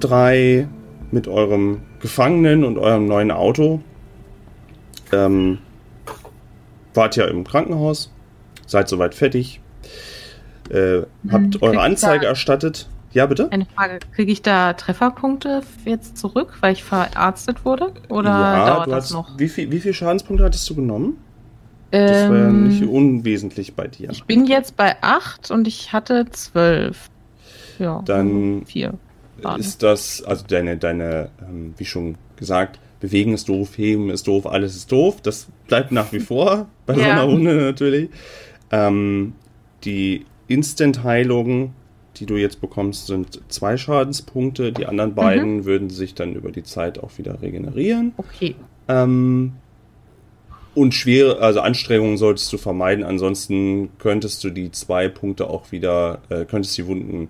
[0.00, 0.68] drei
[1.10, 3.80] mit eurem Gefangenen und eurem neuen Auto.
[5.12, 5.58] Ähm,
[6.94, 8.12] wart ja im Krankenhaus,
[8.66, 9.60] seid soweit fertig,
[10.70, 12.88] äh, mhm, habt Krieg eure Anzeige erstattet.
[13.12, 13.50] Ja, bitte?
[13.50, 17.92] Eine Frage, kriege ich da Trefferpunkte jetzt zurück, weil ich verarztet wurde?
[18.08, 19.38] Oder ja, dauert das hast, noch?
[19.38, 21.16] Wie viele wie viel Schadenspunkte hattest du genommen?
[21.92, 24.10] Ähm, das war ja ähm, nicht unwesentlich bei dir.
[24.10, 27.08] Ich bin jetzt bei 8 und ich hatte 12.
[27.78, 28.94] Ja, dann also 4
[29.46, 29.60] fahren.
[29.60, 34.46] Ist das, also deine, deine, ähm, wie schon gesagt, bewegen ist doof, heben ist doof,
[34.46, 35.20] alles ist doof.
[35.22, 37.00] Das bleibt nach wie vor bei ja.
[37.00, 38.10] so einer Runde natürlich.
[38.70, 39.34] Ähm,
[39.84, 41.72] die Instant-Heilungen,
[42.16, 44.72] die du jetzt bekommst, sind zwei Schadenspunkte.
[44.72, 45.14] Die anderen mhm.
[45.14, 45.64] beiden mhm.
[45.64, 48.12] würden sich dann über die Zeit auch wieder regenerieren.
[48.16, 48.54] Okay.
[48.88, 49.52] Ähm,
[50.74, 53.04] und schwere, also Anstrengungen solltest du vermeiden.
[53.04, 57.28] Ansonsten könntest du die zwei Punkte auch wieder, äh, könntest die Wunden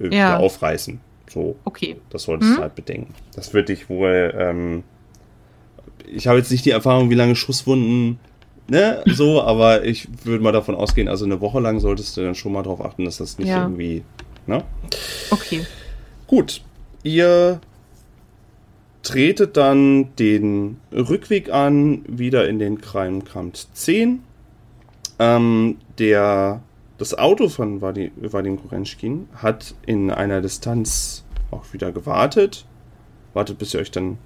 [0.00, 0.10] äh, ja.
[0.10, 1.00] wieder aufreißen.
[1.30, 1.96] So, Okay.
[2.10, 2.56] das solltest Mhm.
[2.56, 3.14] du halt bedenken.
[3.34, 4.82] Das wird dich wohl, ähm,
[6.06, 8.18] ich habe jetzt nicht die Erfahrung, wie lange Schusswunden,
[8.68, 12.34] ne, so, aber ich würde mal davon ausgehen, also eine Woche lang solltest du dann
[12.34, 13.62] schon mal darauf achten, dass das nicht Ja.
[13.62, 14.02] irgendwie,
[14.46, 14.64] ne?
[15.30, 15.64] Okay.
[16.26, 16.62] Gut,
[17.02, 17.60] ihr
[19.02, 24.20] tretet dann den Rückweg an, wieder in den Kreinkamt 10.
[25.18, 26.60] Ähm, der,
[26.98, 32.66] das Auto von Vadim, Vadim Korenschkin hat in einer Distanz auch wieder gewartet.
[33.34, 34.18] Wartet, bis ihr euch dann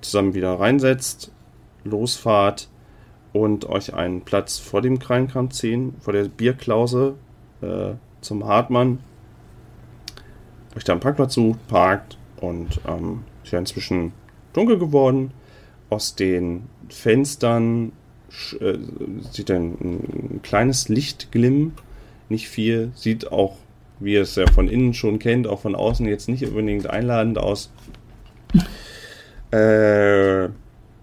[0.00, 1.32] zusammen wieder reinsetzt,
[1.84, 2.68] losfahrt
[3.32, 7.14] und euch einen Platz vor dem Kreinkamt 10, vor der Bierklause
[7.62, 8.98] äh, zum Hartmann
[10.76, 14.12] euch da einen Parkplatz sucht, parkt und ähm, ist ja inzwischen
[14.52, 15.32] dunkel geworden.
[15.88, 17.92] Aus den Fenstern
[18.60, 18.78] äh,
[19.30, 21.74] sieht ein, ein kleines Licht glimmen,
[22.28, 22.92] nicht viel.
[22.94, 23.56] Sieht auch,
[24.00, 27.38] wie ihr es ja von innen schon kennt, auch von außen jetzt nicht unbedingt einladend
[27.38, 27.70] aus.
[29.52, 30.44] Äh,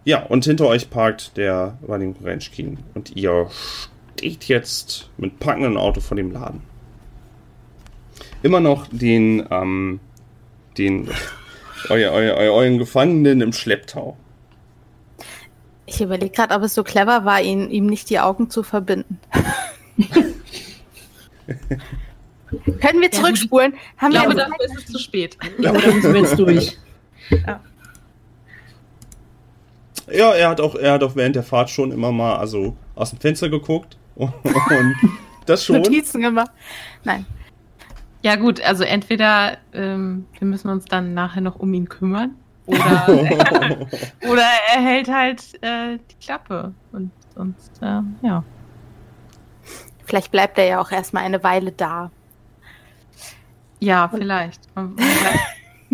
[0.05, 3.47] ja, und hinter euch parkt der Vadim Korenschkin und ihr
[4.15, 6.61] steht jetzt mit packendem Auto vor dem Laden
[8.43, 9.99] immer noch den, ähm,
[10.77, 11.09] den,
[11.89, 14.15] euer, euer, euer, euren Gefangenen im Schlepptau.
[15.85, 19.19] Ich überlege gerade, ob es so clever war, ihn, ihm nicht die Augen zu verbinden.
[22.81, 23.73] Können wir Ja, zurückspulen?
[23.97, 25.37] Haben Ich wir glaube, dafür ist es zu spät.
[25.59, 26.77] Ja, da müssen wir jetzt durch.
[30.11, 33.11] Ja, er hat auch, er hat auch während der Fahrt schon immer mal, also aus
[33.11, 34.95] dem Fenster geguckt und, und
[35.45, 35.77] das schon.
[35.77, 36.51] Notizen gemacht?
[37.03, 37.25] Nein.
[38.21, 43.05] Ja gut, also entweder ähm, wir müssen uns dann nachher noch um ihn kümmern oder,
[44.29, 48.43] oder er hält halt äh, die Klappe und sonst, äh, ja.
[50.05, 52.11] Vielleicht bleibt er ja auch erstmal eine Weile da.
[53.79, 54.61] Ja, vielleicht.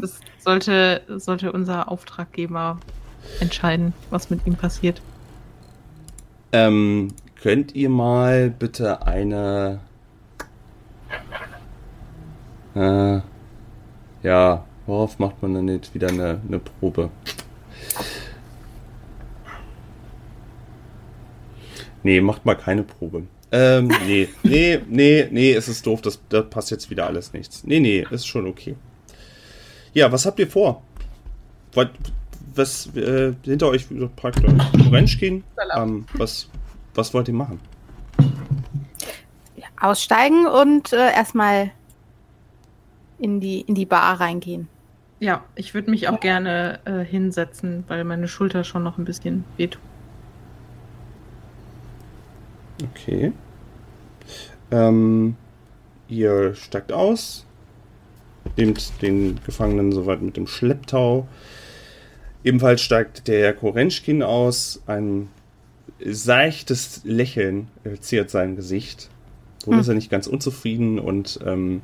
[0.02, 2.80] Das sollte, sollte unser Auftraggeber
[3.42, 5.02] entscheiden, was mit ihm passiert.
[6.54, 9.82] ähm, könnt ihr mal bitte eine,
[12.76, 13.20] äh,
[14.24, 17.10] ja, worauf macht man denn jetzt wieder eine, eine Probe?
[22.04, 23.24] Nee, macht mal keine Probe.
[23.52, 27.64] Ähm, nee, nee, nee, nee, es ist doof, das, das passt jetzt wieder alles nichts.
[27.64, 28.76] Nee, nee, ist schon okay.
[29.94, 30.84] Ja, was habt ihr vor?
[31.74, 31.88] Was,
[32.54, 35.44] was äh, hinter euch parkt Orangekin?
[35.76, 36.48] Ähm, was,
[36.94, 37.60] was wollt ihr machen?
[39.80, 41.72] Aussteigen und äh, erstmal
[43.18, 44.68] in die, in die Bar reingehen.
[45.20, 49.44] Ja, ich würde mich auch gerne äh, hinsetzen, weil meine Schulter schon noch ein bisschen
[49.58, 49.82] wehtut.
[52.92, 53.34] Okay.
[54.72, 55.36] Ähm,
[56.08, 57.46] ihr steigt aus,
[58.58, 61.28] nehmt den Gefangenen soweit mit dem Schlepptau.
[62.44, 64.82] Ebenfalls steigt der Korenschkin aus.
[64.88, 65.30] Ein
[66.04, 67.68] seichtes Lächeln
[68.00, 69.10] ziert sein Gesicht.
[69.66, 69.82] Wohl Hm.
[69.82, 71.82] ist er nicht ganz unzufrieden und ähm,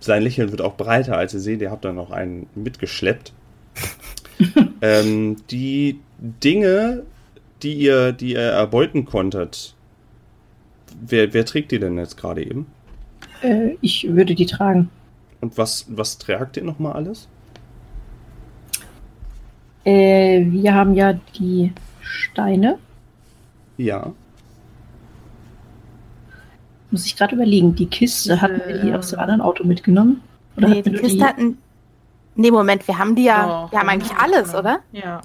[0.00, 1.60] sein Lächeln wird auch breiter, als ihr seht.
[1.60, 3.32] Ihr habt da noch einen mitgeschleppt.
[4.82, 7.04] ähm, die Dinge,
[7.62, 9.74] die ihr, die ihr erbeuten konntet,
[11.00, 12.66] wer, wer trägt die denn jetzt gerade eben?
[13.42, 14.90] Äh, ich würde die tragen.
[15.40, 17.28] Und was, was tragt ihr nochmal alles?
[19.84, 22.78] Äh, wir haben ja die Steine.
[23.76, 24.12] Ja.
[26.90, 30.22] Muss ich gerade überlegen, die Kiste, hatten wir die ähm, aus dem anderen Auto mitgenommen?
[30.56, 31.58] Oder Nee, die Kiste hatten.
[32.34, 33.46] Nee, Moment, wir haben die ja.
[33.46, 34.80] Doch, wir haben eigentlich alles, oder?
[34.92, 35.20] Ja.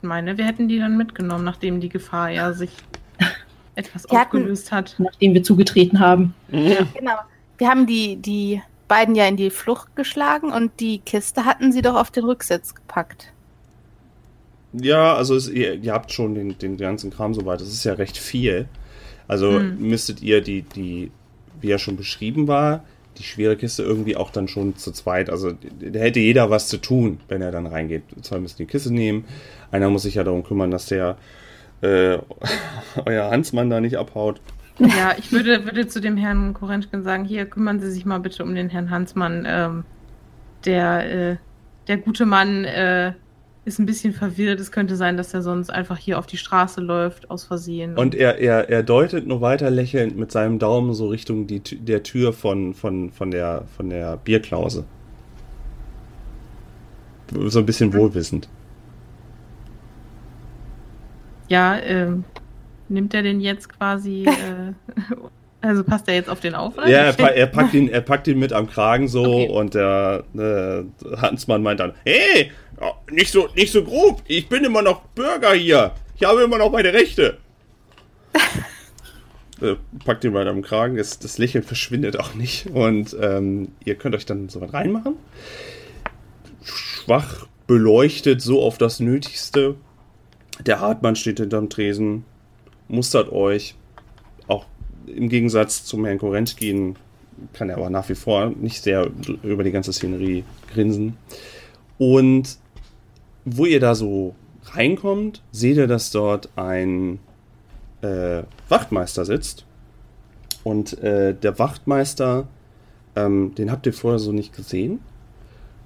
[0.00, 2.70] Ich meine, wir hätten die dann mitgenommen, nachdem die Gefahr ja sich
[3.78, 4.94] etwas Wir hatten- aufgelöst hat.
[4.98, 6.34] nachdem wir zugetreten haben?
[6.50, 7.14] Genau.
[7.58, 11.82] Wir haben die, die beiden ja in die Flucht geschlagen und die Kiste hatten sie
[11.82, 13.32] doch auf den Rücksitz gepackt.
[14.72, 17.60] Ja, also es, ihr, ihr habt schon den, den ganzen Kram soweit.
[17.60, 18.68] Das ist ja recht viel.
[19.26, 19.78] Also Hm.
[19.80, 21.10] müsstet ihr die, die,
[21.60, 22.84] wie ja schon beschrieben war,
[23.18, 25.28] die schwere Kiste irgendwie auch dann schon zu zweit.
[25.30, 28.02] Also da hätte jeder was zu tun, wenn er dann reingeht.
[28.22, 29.24] Zwei müssen die Kiste nehmen.
[29.70, 31.16] Einer muss sich ja darum kümmern, dass der
[31.82, 32.18] äh,
[33.06, 34.40] euer Hansmann da nicht abhaut.
[34.78, 38.44] Ja, ich würde, würde zu dem Herrn Korenschkin sagen, hier kümmern Sie sich mal bitte
[38.44, 39.44] um den Herrn Hansmann.
[39.46, 39.84] Ähm,
[40.64, 41.36] der, äh,
[41.88, 43.12] der gute Mann äh,
[43.64, 44.60] ist ein bisschen verwirrt.
[44.60, 47.96] Es könnte sein, dass er sonst einfach hier auf die Straße läuft, aus Versehen.
[47.96, 52.02] Und er, er, er deutet nur weiter lächelnd mit seinem Daumen so Richtung die, der
[52.04, 54.84] Tür von, von, von, der, von der Bierklause.
[57.46, 58.48] So ein bisschen wohlwissend.
[61.48, 62.24] Ja, ähm,
[62.88, 64.72] nimmt er den jetzt quasi, äh,
[65.60, 66.76] also passt er jetzt auf den auf?
[66.78, 66.88] Oder?
[66.88, 69.48] Ja, er, pa er, packt ihn, er packt ihn mit am Kragen so Okay.
[69.48, 72.50] und der äh, Hansmann meint dann, hey,
[72.80, 76.58] ja, nicht so, nicht so grob, ich bin immer noch Bürger hier, ich habe immer
[76.58, 77.38] noch meine Rechte.
[79.60, 79.74] äh,
[80.04, 84.14] packt ihn weiter am Kragen, das, das Lächeln verschwindet auch nicht und ähm, ihr könnt
[84.14, 85.16] euch dann so weit reinmachen.
[86.62, 89.76] Schwach beleuchtet, so auf das Nötigste.
[90.66, 92.24] Der Hartmann steht hinterm Tresen,
[92.88, 93.74] mustert euch.
[94.46, 94.66] Auch
[95.06, 96.96] im Gegensatz zum Herrn Korentkin
[97.52, 99.08] kann er aber nach wie vor nicht sehr
[99.42, 101.16] über die ganze Szenerie grinsen.
[101.98, 102.58] Und
[103.44, 104.34] wo ihr da so
[104.64, 107.20] reinkommt, seht ihr, dass dort ein
[108.02, 109.64] äh, Wachtmeister sitzt.
[110.64, 112.48] Und äh, der Wachtmeister,
[113.16, 115.00] ähm, den habt ihr vorher so nicht gesehen.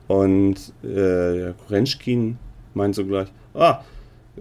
[0.09, 2.39] Und äh, Korenschkin
[2.75, 3.83] meint so gleich, ah,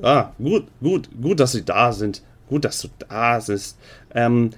[0.01, 2.21] ah, gut, gut, gut, dass Sie da sind.
[2.49, 3.77] Gut, dass du da bist.
[4.13, 4.51] Ähm,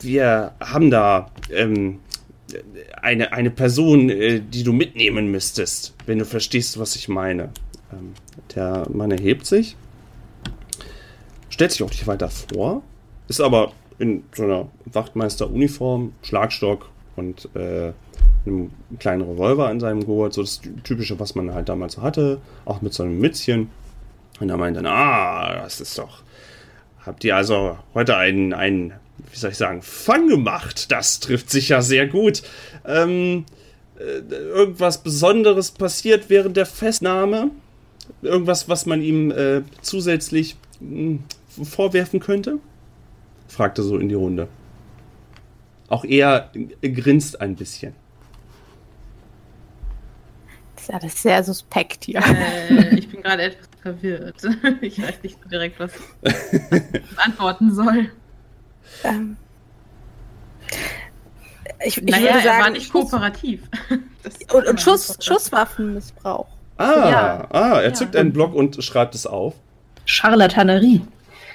[0.00, 2.00] wir haben da ähm,
[3.00, 7.50] eine, eine Person, äh, die du mitnehmen müsstest, wenn du verstehst, was ich meine.
[7.92, 8.14] Ähm,
[8.54, 9.76] der Mann erhebt sich,
[11.48, 12.82] stellt sich auch nicht weiter vor,
[13.28, 17.92] ist aber in so einer Wachtmeisteruniform, Schlagstock und äh,
[18.44, 22.82] einem kleinen Revolver an seinem Gurt, so das Typische, was man halt damals hatte, auch
[22.82, 23.70] mit so einem Mützchen.
[24.42, 26.24] Und er meint dann, ah, das ist doch.
[27.06, 28.92] Habt ihr also heute einen, einen,
[29.30, 30.90] wie soll ich sagen, Fang gemacht?
[30.90, 32.42] Das trifft sich ja sehr gut.
[32.84, 33.44] Ähm,
[34.00, 37.52] äh, irgendwas Besonderes passiert während der Festnahme?
[38.20, 41.20] Irgendwas, was man ihm äh, zusätzlich mh,
[41.62, 42.58] vorwerfen könnte?
[43.46, 44.48] Fragte so in die Runde.
[45.88, 46.50] Auch er
[46.82, 47.94] grinst ein bisschen.
[50.74, 52.20] Das ist ja das sehr suspekt hier.
[52.20, 54.36] Äh, ich bin gerade etwas verwirrt.
[54.80, 55.92] Ich weiß nicht so direkt, was
[56.22, 58.10] ich antworten soll.
[59.04, 59.36] Ähm,
[61.84, 63.62] ich, ich naja, würde er war sagen, nicht kooperativ.
[64.52, 66.46] Und, und Schuss, Schusswaffenmissbrauch.
[66.78, 67.46] Ah, Ja.
[67.50, 67.92] ah, er Ja.
[67.92, 69.54] zückt einen Block und schreibt es auf.
[70.04, 71.00] Charlatanerie.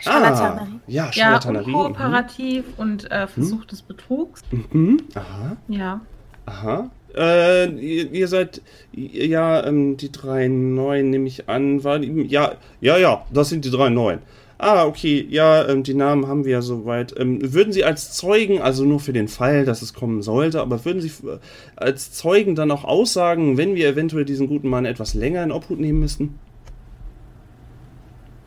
[0.06, 0.80] Ah, Charlatanerie.
[0.88, 1.74] ja, Ja, Charlatanerie.
[1.74, 4.42] unkooperativ und äh, Versuch des Betrugs.
[4.52, 4.66] Mhm.
[4.72, 5.00] Mhm.
[5.16, 6.02] Aha, Ja.
[6.46, 6.90] aha.
[7.18, 8.62] Äh, ihr, ihr seid,
[8.94, 13.66] ja, ähm, die drei Neuen nehme ich an, war die, ja, ja, ja, das sind
[13.66, 14.20] die drei Neuen.
[14.60, 17.14] Ah, okay, ja, ähm, die Namen haben wir ja soweit.
[17.20, 20.84] Ähm, würden Sie als Zeugen, also nur für den Fall, dass es kommen sollte, aber
[20.84, 21.38] würden Sie äh,
[21.76, 25.80] als Zeugen dann auch aussagen, wenn wir eventuell diesen guten Mann etwas länger in Obhut
[25.80, 26.40] nehmen müssten?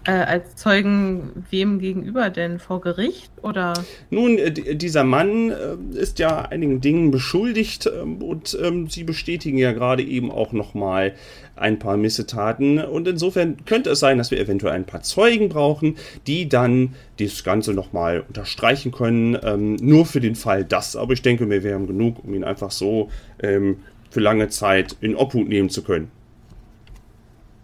[0.04, 2.58] Äh, als Zeugen wem gegenüber denn?
[2.58, 3.30] Vor Gericht?
[3.42, 3.74] Oder?
[4.08, 9.04] Nun, äh, di- dieser Mann äh, ist ja einigen Dingen beschuldigt ähm, und ähm, Sie
[9.04, 11.14] bestätigen ja gerade eben auch nochmal
[11.54, 12.78] ein paar Missetaten.
[12.78, 17.44] Und insofern könnte es sein, dass wir eventuell ein paar Zeugen brauchen, die dann das
[17.44, 19.36] Ganze nochmal unterstreichen können.
[19.42, 20.96] Ähm, nur für den Fall das.
[20.96, 23.10] Aber ich denke wir haben genug, um ihn einfach so
[23.42, 26.10] für lange Zeit in Obhut nehmen zu können.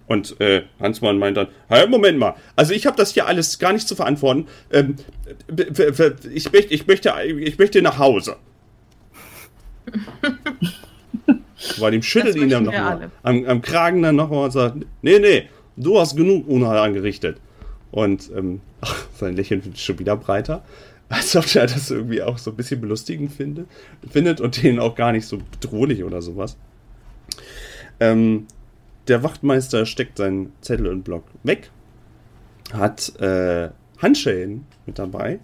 [0.06, 3.72] Und äh, Hansmann meint dann, hey, Moment mal, also ich habe das hier alles gar
[3.72, 4.46] nicht zu verantworten.
[4.72, 4.96] Ähm,
[5.48, 8.36] ich, möchte, ich, möchte, ich möchte nach Hause.
[11.78, 15.48] Weil ihm schüttelt ihn dann nochmal am, am Kragen dann nochmal und sagt, nee, nee,
[15.76, 17.40] du hast genug Unheil angerichtet.
[17.90, 20.64] Und ähm, ach, sein Lächeln wird schon wieder breiter.
[21.08, 23.66] Als ob er das irgendwie auch so ein bisschen belustigend finde,
[24.10, 26.56] findet und den auch gar nicht so bedrohlich oder sowas.
[28.00, 28.46] Ähm,
[29.08, 31.70] der Wachtmeister steckt seinen Zettel und Block weg,
[32.72, 35.38] hat äh, Handschellen mit dabei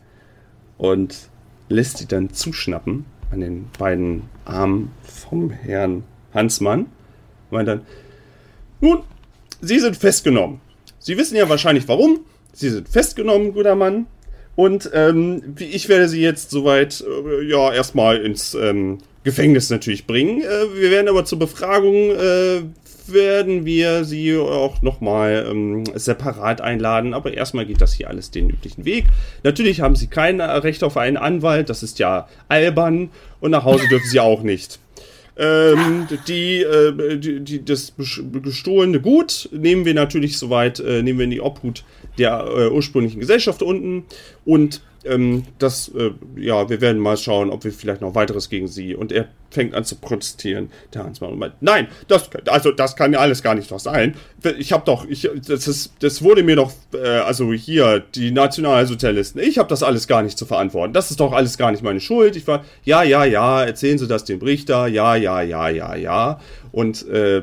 [0.78, 1.30] und
[1.68, 6.04] lässt die dann zuschnappen an den beiden Armen vom Herrn
[6.34, 6.86] Hansmann.
[7.50, 7.82] Meint dann,
[8.80, 9.02] nun,
[9.60, 10.60] Sie sind festgenommen.
[10.98, 12.20] Sie wissen ja wahrscheinlich warum.
[12.52, 14.06] Sie sind festgenommen, guter Mann.
[14.54, 20.42] Und ähm, ich werde Sie jetzt soweit, äh, ja, erstmal ins ähm, Gefängnis natürlich bringen.
[20.42, 22.62] Äh, wir werden aber zur Befragung, äh,
[23.10, 27.14] werden wir sie auch nochmal ähm, separat einladen.
[27.14, 29.06] Aber erstmal geht das hier alles den üblichen Weg.
[29.42, 33.10] Natürlich haben sie kein Recht auf einen Anwalt, das ist ja albern.
[33.40, 34.78] Und nach Hause dürfen sie auch nicht.
[35.34, 41.24] Ähm, die, äh, die, die, das gestohlene Gut nehmen wir natürlich soweit, äh, nehmen wir
[41.24, 41.84] in die Obhut
[42.18, 44.04] der äh, ursprünglichen Gesellschaft unten
[44.44, 48.68] und ähm, das, äh, ja, wir werden mal schauen, ob wir vielleicht noch weiteres gegen
[48.68, 48.94] sie.
[48.94, 51.32] Und er fängt an zu protestieren, der Hansmann.
[51.32, 54.14] Und meint, nein, das, also das kann ja alles gar nicht doch sein.
[54.58, 59.40] Ich habe doch, ich, das ist, das wurde mir doch, äh, also hier die Nationalsozialisten.
[59.40, 60.92] Ich habe das alles gar nicht zu verantworten.
[60.92, 62.36] Das ist doch alles gar nicht meine Schuld.
[62.36, 64.86] Ich war, ja, ja, ja, erzählen Sie das dem Richter.
[64.86, 66.40] Ja, ja, ja, ja, ja.
[66.70, 67.42] Und äh,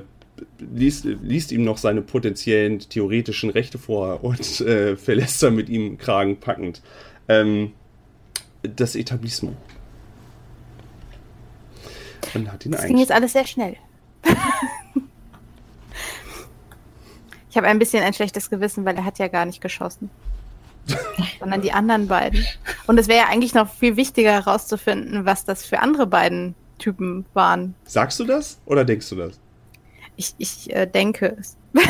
[0.74, 5.98] liest, liest ihm noch seine potenziellen theoretischen Rechte vor und äh, verlässt dann mit ihm
[5.98, 6.82] Kragen packend
[7.30, 7.74] ähm,
[8.64, 9.56] das Etablissement.
[12.34, 13.78] Und hat ihn das ging jetzt alles sehr schnell.
[17.50, 20.10] ich habe ein bisschen ein schlechtes Gewissen, weil er hat ja gar nicht geschossen.
[21.40, 22.46] sondern die anderen beiden.
[22.88, 27.26] Und es wäre ja eigentlich noch viel wichtiger herauszufinden, was das für andere beiden Typen
[27.34, 27.76] waren.
[27.86, 29.40] Sagst du das oder denkst du das?
[30.16, 31.56] Ich, ich äh, denke es.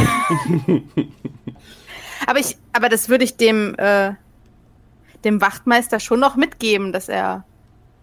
[2.27, 4.13] aber ich, aber das würde ich dem äh,
[5.23, 7.43] dem Wachtmeister schon noch mitgeben, dass er,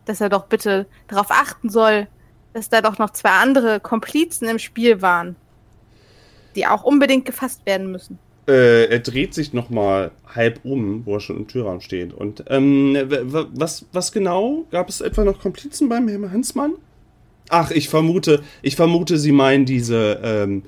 [0.04, 2.08] dass er doch bitte darauf achten soll,
[2.52, 5.36] dass da doch noch zwei andere Komplizen im Spiel waren,
[6.54, 8.18] die auch unbedingt gefasst werden müssen.
[8.48, 12.14] Äh, er dreht sich nochmal halb um, wo er schon im Türraum steht.
[12.14, 14.66] Und ähm, was, was genau?
[14.70, 16.74] Gab es etwa noch Komplizen beim Herrn Hansmann?
[17.48, 20.62] Ach, ich vermute, ich vermute, Sie meinen diese, ähm,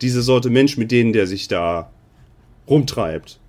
[0.00, 1.90] diese Sorte Mensch, mit denen der sich da
[2.68, 3.40] rumtreibt.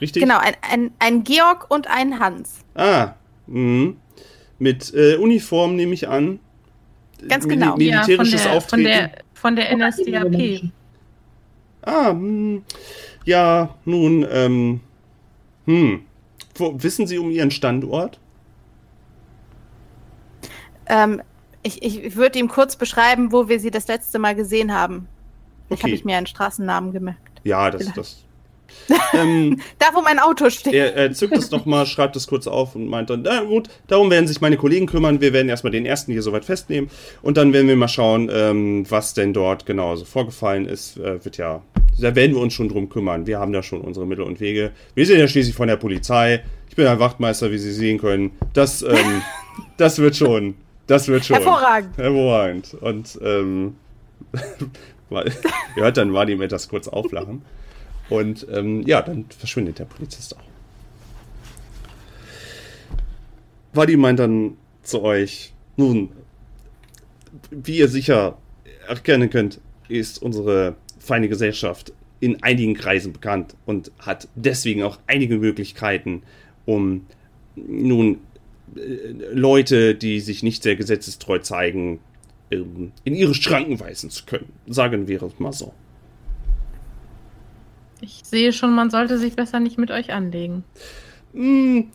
[0.00, 0.22] Richtig?
[0.22, 2.64] Genau, ein, ein, ein Georg und ein Hans.
[2.74, 3.14] Ah,
[3.46, 3.94] mh.
[4.58, 6.40] mit äh, Uniform nehme ich an.
[7.28, 7.76] Ganz genau.
[7.76, 9.10] Mil militärisches ja, von der, Auftreten.
[9.34, 10.70] Von der, von der NSDAP.
[11.82, 12.62] Ah, mh.
[13.24, 14.80] ja, nun, ähm,
[15.66, 16.02] hm.
[16.54, 18.18] Wo, wissen Sie um Ihren Standort?
[20.86, 21.22] Ähm,
[21.62, 25.08] ich, ich würde ihm kurz beschreiben, wo wir sie das letzte Mal gesehen haben.
[25.68, 25.82] Okay.
[25.82, 27.40] habe ich mir einen Straßennamen gemerkt.
[27.42, 28.25] Ja, das, das
[29.14, 30.74] ähm, da, wo mein Auto steht.
[30.74, 34.10] Er, er zückt es nochmal, schreibt es kurz auf und meint dann, na gut, darum
[34.10, 35.20] werden sich meine Kollegen kümmern.
[35.20, 36.90] Wir werden erstmal den ersten hier soweit festnehmen
[37.22, 40.96] und dann werden wir mal schauen, ähm, was denn dort genau so vorgefallen ist.
[40.98, 41.62] Äh, wird ja,
[41.98, 43.26] da werden wir uns schon drum kümmern.
[43.26, 44.72] Wir haben da schon unsere Mittel und Wege.
[44.94, 46.42] Wir sind ja schließlich von der Polizei.
[46.68, 48.32] Ich bin ein Wachtmeister, wie Sie sehen können.
[48.52, 49.22] Das, ähm,
[49.76, 50.54] das wird schon.
[50.86, 51.36] Das wird schon.
[51.36, 51.96] Hervorragend.
[51.96, 52.74] Hervorragend.
[52.80, 53.76] Und, ähm,
[55.10, 57.42] ihr hört dann Vadim etwas kurz auflachen.
[58.08, 60.42] Und ähm, ja, dann verschwindet der Polizist auch.
[63.72, 66.10] Wadi meint dann zu euch, nun,
[67.50, 68.38] wie ihr sicher
[68.88, 75.36] erkennen könnt, ist unsere feine Gesellschaft in einigen Kreisen bekannt und hat deswegen auch einige
[75.38, 76.22] Möglichkeiten,
[76.64, 77.06] um
[77.54, 78.18] nun
[78.74, 82.00] äh, Leute, die sich nicht sehr gesetzestreu zeigen,
[82.50, 84.52] ähm, in ihre Schranken weisen zu können.
[84.66, 85.74] Sagen wir es mal so.
[88.00, 90.64] Ich sehe schon, man sollte sich besser nicht mit euch anlegen.
[91.32, 91.90] Hm,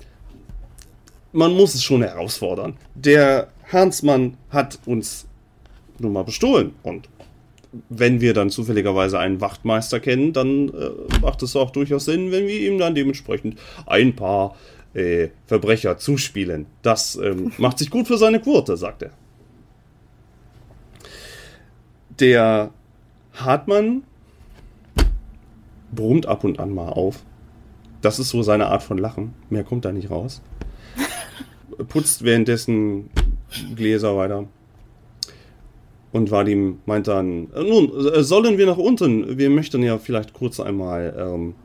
[1.32, 2.78] man muss es schon herausfordern.
[2.96, 5.28] Der Hansmann hat uns
[6.00, 6.74] nun mal bestohlen.
[6.84, 7.08] Und
[7.90, 12.48] wenn wir dann zufälligerweise einen Wachtmeister kennen, dann äh, macht es auch durchaus Sinn, wenn
[12.48, 14.56] wir ihm dann dementsprechend ein paar
[14.94, 16.66] äh, Verbrecher zuspielen.
[16.82, 19.12] Das ähm, macht sich gut für seine Quote, sagt er.
[22.20, 22.72] Der
[23.34, 24.04] Hartmann
[25.94, 27.24] brummt ab und an mal auf.
[28.02, 29.34] Das ist so seine Art von Lachen.
[29.50, 30.42] Mehr kommt da nicht raus.
[31.88, 33.10] Putzt währenddessen
[33.76, 34.46] Gläser weiter.
[36.12, 39.38] Und Vadim meint dann, äh, nun, äh, sollen wir nach unten?
[39.38, 41.56] Wir möchten ja vielleicht kurz einmal ähm,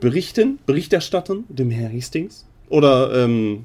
[0.00, 2.46] berichten, Bericht erstatten, dem Herr Hastings.
[2.70, 3.64] Oder ähm,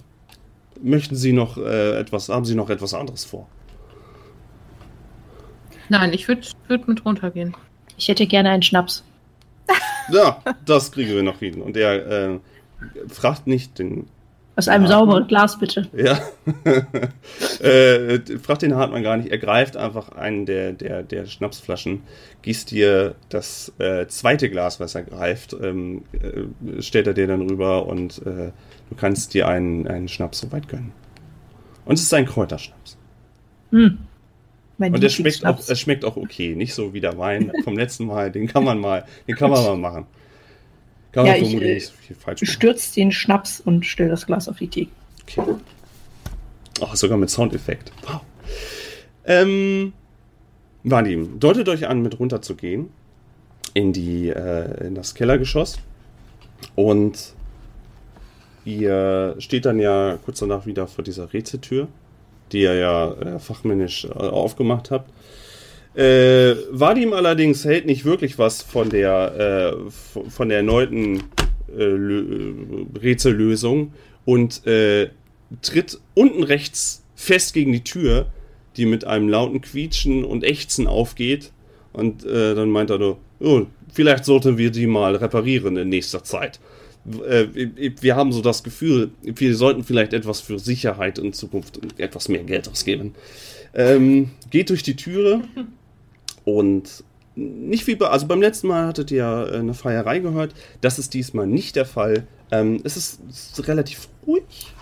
[0.81, 3.47] möchten Sie noch äh, etwas, haben Sie noch etwas anderes vor?
[5.89, 7.55] Nein, ich würde würd mit runtergehen.
[7.97, 9.03] Ich hätte gerne einen Schnaps.
[10.11, 11.61] Ja, das kriegen wir noch hin.
[11.61, 12.39] Und er äh,
[13.07, 14.07] fragt nicht den.
[14.55, 14.99] Aus einem Hartmann.
[14.99, 15.87] sauberen Glas, bitte.
[15.93, 16.19] Ja.
[17.65, 19.29] äh, fragt den Hartmann gar nicht.
[19.31, 22.03] Er greift einfach einen der, der, der Schnapsflaschen,
[22.43, 27.49] gießt dir das äh, zweite Glas, was er greift, ähm, äh, stellt er dir dann
[27.49, 28.51] rüber und äh,
[28.89, 30.91] du kannst dir einen, einen Schnaps soweit gönnen.
[31.85, 32.97] Und es ist ein Kräuterschnaps.
[33.71, 33.97] Hm.
[34.83, 37.77] Mein und es schmeckt, auch, es schmeckt auch okay, nicht so wie der Wein vom
[37.77, 38.31] letzten Mal.
[38.31, 40.07] Den kann man mal, den kann man mal machen.
[41.13, 42.51] Kann ja, man ich, nicht so viel falsch machen.
[42.51, 44.91] Stürzt den Schnaps und stell das Glas auf die Theke.
[45.21, 45.41] Okay.
[46.81, 47.93] Ach, sogar mit Soundeffekt.
[48.05, 48.21] Wow.
[49.25, 49.93] Ähm,
[50.83, 52.89] Vadim, deutet euch an, mit runterzugehen
[53.73, 55.79] in die äh, in das Kellergeschoss
[56.75, 57.33] und
[58.65, 61.87] ihr steht dann ja kurz danach wieder vor dieser Rätseltür,
[62.53, 65.11] die ihr ja äh, fachmännisch äh, aufgemacht habt.
[65.95, 71.23] Äh, Vadim allerdings hält nicht wirklich was von der äh, von der erneuten
[71.77, 73.93] äh, Rätsellösung
[74.25, 75.09] und äh,
[75.61, 78.27] tritt unten rechts fest gegen die Tür,
[78.75, 81.51] die mit einem lauten Quietschen und Ächzen aufgeht.
[81.93, 86.23] Und äh, dann meint er nur, oh, vielleicht sollten wir die mal reparieren in nächster
[86.23, 86.59] Zeit.
[87.05, 92.29] Äh, wir haben so das Gefühl, wir sollten vielleicht etwas für Sicherheit in Zukunft etwas
[92.29, 93.13] mehr Geld ausgeben.
[93.73, 95.41] Ähm, geht durch die Türe
[96.45, 97.03] und
[97.35, 100.53] nicht wie bei, also beim letzten Mal hattet ihr äh, eine Feierei gehört.
[100.81, 102.27] Das ist diesmal nicht der Fall.
[102.51, 104.73] Ähm, es, ist, es, ist, relativ ruhig.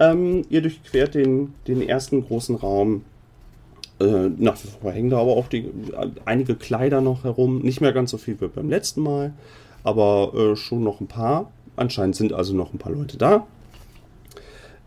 [0.00, 3.04] Ähm, ihr durchquert den, den ersten großen Raum.
[4.00, 5.70] Äh, nach wie vor hängen da aber auch die,
[6.24, 7.60] einige Kleider noch herum.
[7.60, 9.34] Nicht mehr ganz so viel wie beim letzten Mal,
[9.84, 11.52] aber äh, schon noch ein paar.
[11.76, 13.46] Anscheinend sind also noch ein paar Leute da.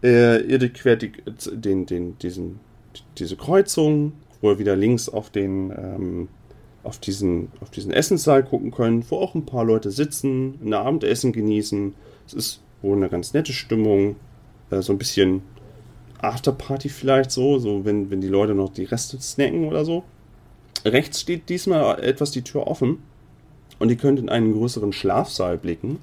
[0.04, 1.12] Äh, ihr durchquert die,
[1.54, 2.60] den, den, diesen,
[3.18, 6.28] diese Kreuzung, wo ihr wieder links auf den ähm,
[6.84, 11.34] auf diesen, auf diesen Essenssaal gucken können, wo auch ein paar Leute sitzen, ein Abendessen
[11.34, 11.94] genießen.
[12.26, 14.16] Es ist wohl eine ganz nette Stimmung,
[14.70, 15.42] äh, so ein bisschen
[16.22, 20.04] Afterparty vielleicht so, so wenn, wenn die Leute noch die Reste snacken oder so.
[20.86, 23.00] Rechts steht diesmal etwas die Tür offen
[23.80, 26.00] und ihr könnt in einen größeren Schlafsaal blicken,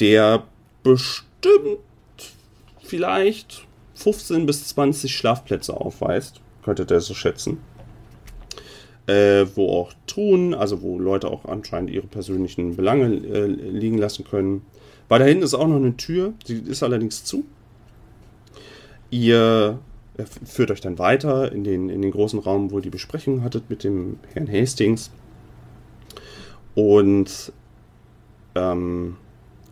[0.00, 0.44] der
[0.82, 1.78] bestimmt
[2.82, 7.58] vielleicht 15 bis 20 Schlafplätze aufweist, könntet ihr so schätzen
[9.06, 14.24] äh, wo auch Truhen, also wo Leute auch anscheinend ihre persönlichen Belange äh, liegen lassen
[14.24, 14.62] können.
[15.08, 17.44] Da hinten ist auch noch eine Tür, die ist allerdings zu.
[19.10, 19.78] Ihr
[20.16, 23.44] äh, führt euch dann weiter in den, in den großen Raum, wo ihr die Besprechung
[23.44, 25.10] hattet mit dem Herrn Hastings.
[26.74, 27.52] Und
[28.54, 29.16] ähm,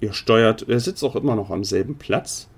[0.00, 2.48] ihr steuert, er sitzt auch immer noch am selben Platz,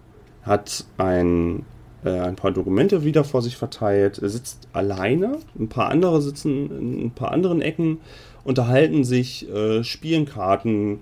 [0.42, 1.64] hat ein
[2.04, 4.18] äh, ein paar Dokumente wieder vor sich verteilt.
[4.18, 7.98] Er sitzt alleine, ein paar andere sitzen in ein paar anderen Ecken,
[8.44, 11.00] unterhalten sich, äh, spielen Karten.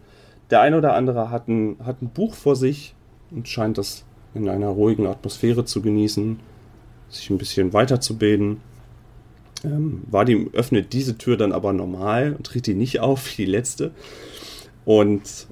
[0.50, 2.94] Der eine oder andere hat ein, hat ein Buch vor sich
[3.31, 6.38] und scheint das in einer ruhigen Atmosphäre zu genießen,
[7.09, 8.61] sich ein bisschen weiterzubilden.
[9.64, 13.51] Ähm, Vadim öffnet diese Tür dann aber normal und tritt die nicht auf wie die
[13.51, 13.92] letzte
[14.85, 15.46] und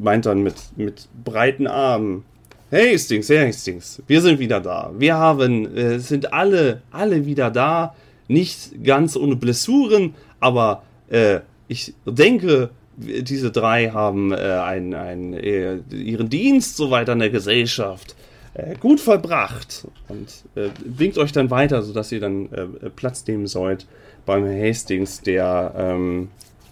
[0.00, 2.24] meint dann mit, mit breiten Armen,
[2.70, 4.90] Hey Hastings, hey Hastings, wir sind wieder da.
[4.98, 7.94] Wir haben, äh, sind alle, alle wieder da.
[8.26, 15.76] Nicht ganz ohne Blessuren, aber äh, ich denke, diese drei haben äh, ein, ein, äh,
[15.90, 18.16] ihren Dienst so weiter in der Gesellschaft
[18.54, 23.46] äh, gut vollbracht und äh, winkt euch dann weiter, sodass ihr dann äh, Platz nehmen
[23.46, 23.86] sollt
[24.26, 26.28] beim Hastings, der ähm,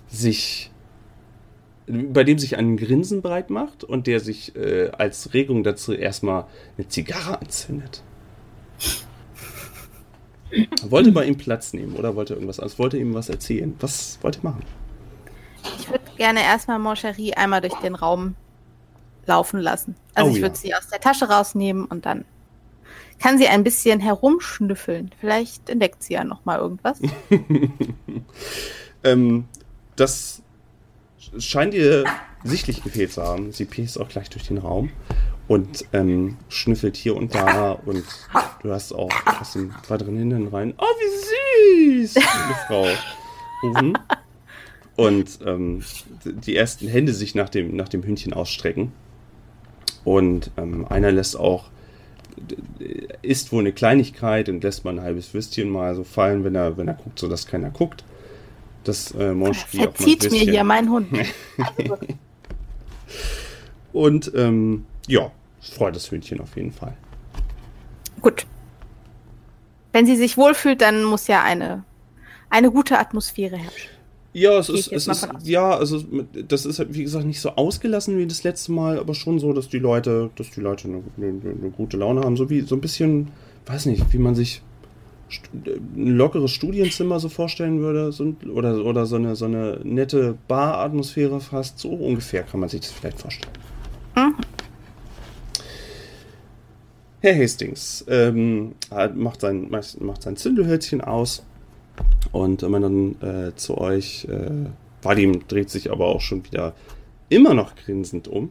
[0.09, 0.71] sich
[1.89, 6.47] bei dem sich ein Grinsen breit macht und der sich äh, als Regung dazu erstmal
[6.79, 8.03] eine Zigarre anzündet.
[10.89, 12.79] wollte bei ihm Platz nehmen oder wollte irgendwas anderes?
[12.79, 13.75] Wollte ihm was erzählen?
[13.81, 14.65] Was wollte er machen?
[15.79, 18.37] Ich würde gerne erstmal Moncherie einmal durch den Raum
[19.27, 19.97] laufen lassen.
[20.15, 20.61] Also oh, ich würde ja.
[20.61, 22.25] sie aus der Tasche rausnehmen und dann
[23.19, 25.13] kann sie ein bisschen herumschnüffeln.
[25.21, 27.01] Vielleicht entdeckt sie ja noch mal irgendwas.
[29.05, 29.45] ähm,
[29.97, 30.43] das
[31.39, 32.05] scheint ihr
[32.43, 33.53] sichtlich gefehlt zu haben.
[33.53, 34.91] Sie piest auch gleich durch den Raum
[35.47, 38.05] und ähm, schnüffelt hier und da und
[38.63, 42.87] du hast auch aus dem weiteren Hintern rein, oh wie süß, liebe Frau,
[43.63, 43.99] rufen.
[44.95, 45.83] Und ähm,
[46.25, 48.93] die ersten Hände sich nach dem, nach dem Hündchen ausstrecken.
[50.05, 51.71] Und ähm, einer lässt auch,
[53.23, 56.77] isst wohl eine Kleinigkeit und lässt mal ein halbes Würstchen mal so fallen, wenn er,
[56.77, 58.05] wenn er guckt, sodass keiner guckt
[58.85, 61.09] das äh, Monstri Verzieht mir hier mein Hund.
[63.93, 66.97] Und ähm, ja, freut das Hündchen auf jeden Fall.
[68.21, 68.47] Gut.
[69.93, 71.85] Wenn sie sich wohlfühlt, dann muss ja eine,
[72.49, 73.91] eine gute Atmosphäre herrschen.
[74.35, 76.03] Ja, es ist, es ist ja, also
[76.49, 79.69] das ist wie gesagt nicht so ausgelassen wie das letzte Mal, aber schon so, dass
[79.69, 82.81] die Leute, dass die Leute eine, eine, eine gute Laune haben, so wie so ein
[82.81, 83.29] bisschen,
[83.67, 84.63] weiß nicht, wie man sich
[85.97, 91.41] ein lockeres Studienzimmer so vorstellen würde so, oder, oder so, eine, so eine nette Bar-Atmosphäre
[91.41, 91.79] fast.
[91.79, 93.53] So ungefähr kann man sich das vielleicht vorstellen.
[94.17, 94.35] Mhm.
[97.21, 98.75] Herr Hastings ähm,
[99.15, 101.45] macht, sein, macht sein Zündelhölzchen aus
[102.33, 104.51] und wenn man dann äh, zu euch, äh,
[105.03, 106.75] Vadim dreht sich aber auch schon wieder
[107.29, 108.51] immer noch grinsend um.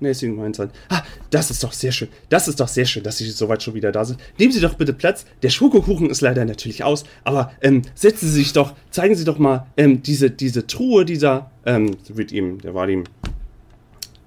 [0.00, 3.02] Und Hastings meint dann, ah, das ist doch sehr schön, das ist doch sehr schön,
[3.02, 4.20] dass Sie soweit schon wieder da sind.
[4.38, 8.34] Nehmen Sie doch bitte Platz, der Schokokuchen ist leider natürlich aus, aber ähm, setzen Sie
[8.34, 12.74] sich doch, zeigen Sie doch mal ähm, diese, diese Truhe dieser, ähm, wird ihm, der
[12.74, 13.04] war ihm,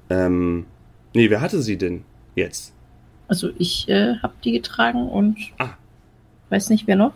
[0.10, 0.66] ähm,
[1.14, 2.04] nee, wer hatte sie denn
[2.36, 2.74] jetzt?
[3.28, 5.72] Also ich äh, habe die getragen und Ah.
[6.50, 7.14] weiß nicht, wer noch.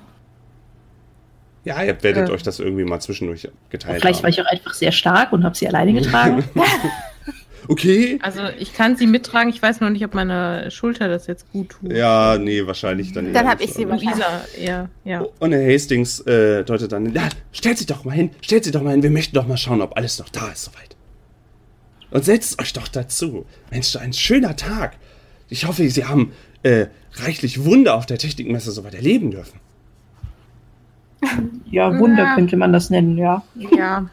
[1.63, 2.31] Ja, ihr werdet Äh.
[2.31, 4.23] euch das irgendwie mal zwischendurch geteilt Vielleicht haben.
[4.23, 6.43] war ich auch einfach sehr stark und habe sie alleine getragen.
[7.67, 8.17] Okay.
[8.23, 11.69] Also ich kann sie mittragen, ich weiß noch nicht, ob meine Schulter das jetzt gut
[11.69, 11.93] tut.
[11.93, 13.31] Ja, nee, wahrscheinlich dann.
[13.33, 13.89] Dann eher hab nicht ich sie so.
[13.89, 15.23] Luisa, eher, ja.
[15.39, 18.81] Und Herr Hastings äh, deutet dann, ja, stellt sie doch mal hin, stellt sie doch
[18.81, 20.95] mal hin, wir möchten doch mal schauen, ob alles noch da ist soweit.
[22.09, 23.45] Und setzt euch doch dazu.
[23.69, 24.97] Mensch, ein schöner Tag.
[25.47, 29.59] Ich hoffe, Sie haben äh, reichlich Wunder auf der Technikmesse soweit erleben dürfen.
[31.69, 32.35] Ja, Wunder Ja.
[32.35, 33.43] könnte man das nennen, ja.
[33.55, 34.09] Ja.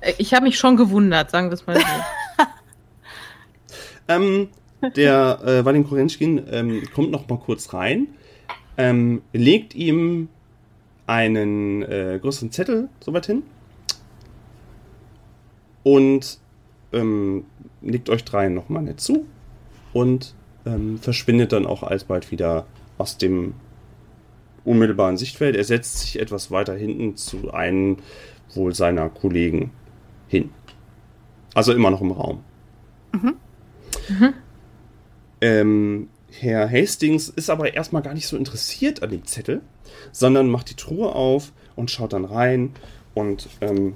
[0.00, 1.82] Äh, Ich habe mich schon gewundert, sagen wir es mal so.
[4.10, 4.48] Ähm,
[4.96, 8.06] der äh, Vadim Korenschkin ähm, kommt noch mal kurz rein,
[8.78, 10.28] ähm, legt ihm
[11.06, 13.42] einen äh, größeren Zettel soweit hin
[15.82, 16.38] und
[16.92, 17.44] ähm,
[17.82, 19.26] legt euch dreien noch mal nett zu
[19.92, 23.52] und ähm, verschwindet dann auch alsbald wieder aus dem
[24.68, 25.56] unmittelbaren Sichtfeld.
[25.56, 27.98] Er setzt sich etwas weiter hinten zu einem
[28.54, 29.72] wohl seiner Kollegen
[30.28, 30.50] hin.
[31.54, 32.44] Also immer noch im Raum.
[35.40, 39.62] Ähm, Herr Hastings ist aber erstmal gar nicht so interessiert an dem Zettel,
[40.12, 42.72] sondern macht die Truhe auf und schaut dann rein
[43.14, 43.94] und ähm,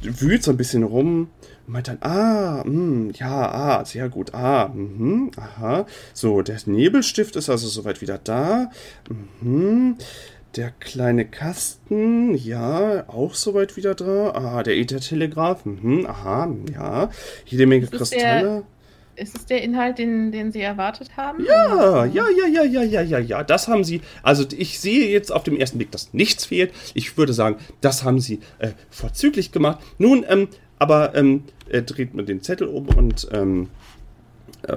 [0.00, 1.28] wühlt so ein bisschen rum
[1.72, 5.86] und meint dann, ah, mh, ja, ah, sehr gut, ah, mhm, aha.
[6.12, 8.70] So, der Nebelstift ist also soweit wieder da.
[9.40, 9.96] Mhm.
[10.56, 14.32] Der kleine Kasten, ja, auch soweit wieder da.
[14.34, 17.08] Ah, der Ethertelegraph, mhm, aha, ja.
[17.46, 18.62] Jede Menge ist der- Kristalle.
[19.14, 21.44] Ist es der Inhalt, den, den Sie erwartet haben?
[21.44, 24.00] Ja, ja, ja, ja, ja, ja, ja, ja, das haben sie.
[24.22, 26.72] Also ich sehe jetzt auf dem ersten Blick, dass nichts fehlt.
[26.94, 29.80] Ich würde sagen, das haben sie äh, vorzüglich gemacht.
[29.98, 30.48] Nun, ähm,
[30.82, 33.68] aber ähm, er dreht mir den Zettel um und ähm,
[34.64, 34.76] äh,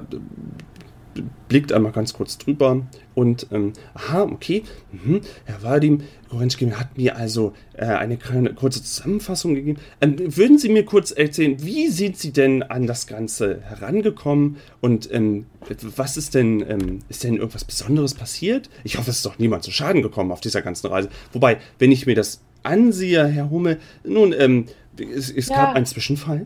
[1.47, 5.21] blickt einmal ganz kurz drüber und ähm, aha, okay, mhm.
[5.45, 9.79] Herr Vadim Gorenschkin hat mir also äh, eine kleine, kurze Zusammenfassung gegeben.
[9.99, 15.11] Ähm, würden Sie mir kurz erzählen, wie sind Sie denn an das Ganze herangekommen und
[15.11, 15.47] ähm,
[15.95, 18.69] was ist denn, ähm, ist denn irgendwas Besonderes passiert?
[18.83, 21.09] Ich hoffe, es ist doch niemand zu Schaden gekommen auf dieser ganzen Reise.
[21.33, 24.65] Wobei, wenn ich mir das ansehe, Herr Hummel, nun, ähm,
[24.99, 25.55] es, es Ja.
[25.65, 26.45] gab einen Zwischenfall.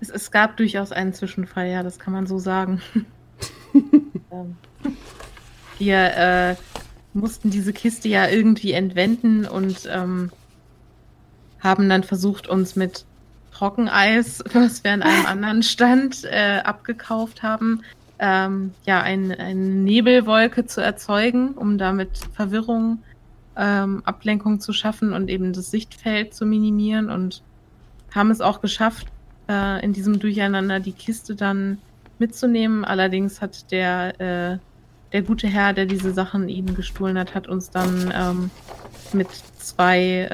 [0.00, 2.80] Es, es gab durchaus einen Zwischenfall, ja, das kann man so sagen.
[4.30, 4.56] Ähm,
[5.78, 6.56] Wir äh,
[7.14, 10.30] mussten diese Kiste ja irgendwie entwenden und ähm,
[11.60, 13.04] haben dann versucht, uns mit
[13.52, 17.82] Trockeneis, was wir an einem anderen Stand äh, abgekauft haben,
[18.20, 23.02] ähm, ja, ein, eine Nebelwolke zu erzeugen, um damit Verwirrung,
[23.56, 27.42] ähm, Ablenkung zu schaffen und eben das Sichtfeld zu minimieren und
[28.14, 29.06] haben es auch geschafft,
[29.48, 31.78] äh, in diesem Durcheinander die Kiste dann
[32.18, 32.84] mitzunehmen.
[32.84, 34.58] Allerdings hat der, äh,
[35.12, 38.50] der gute Herr, der diese Sachen ihnen gestohlen hat, hat uns dann ähm,
[39.12, 40.28] mit zwei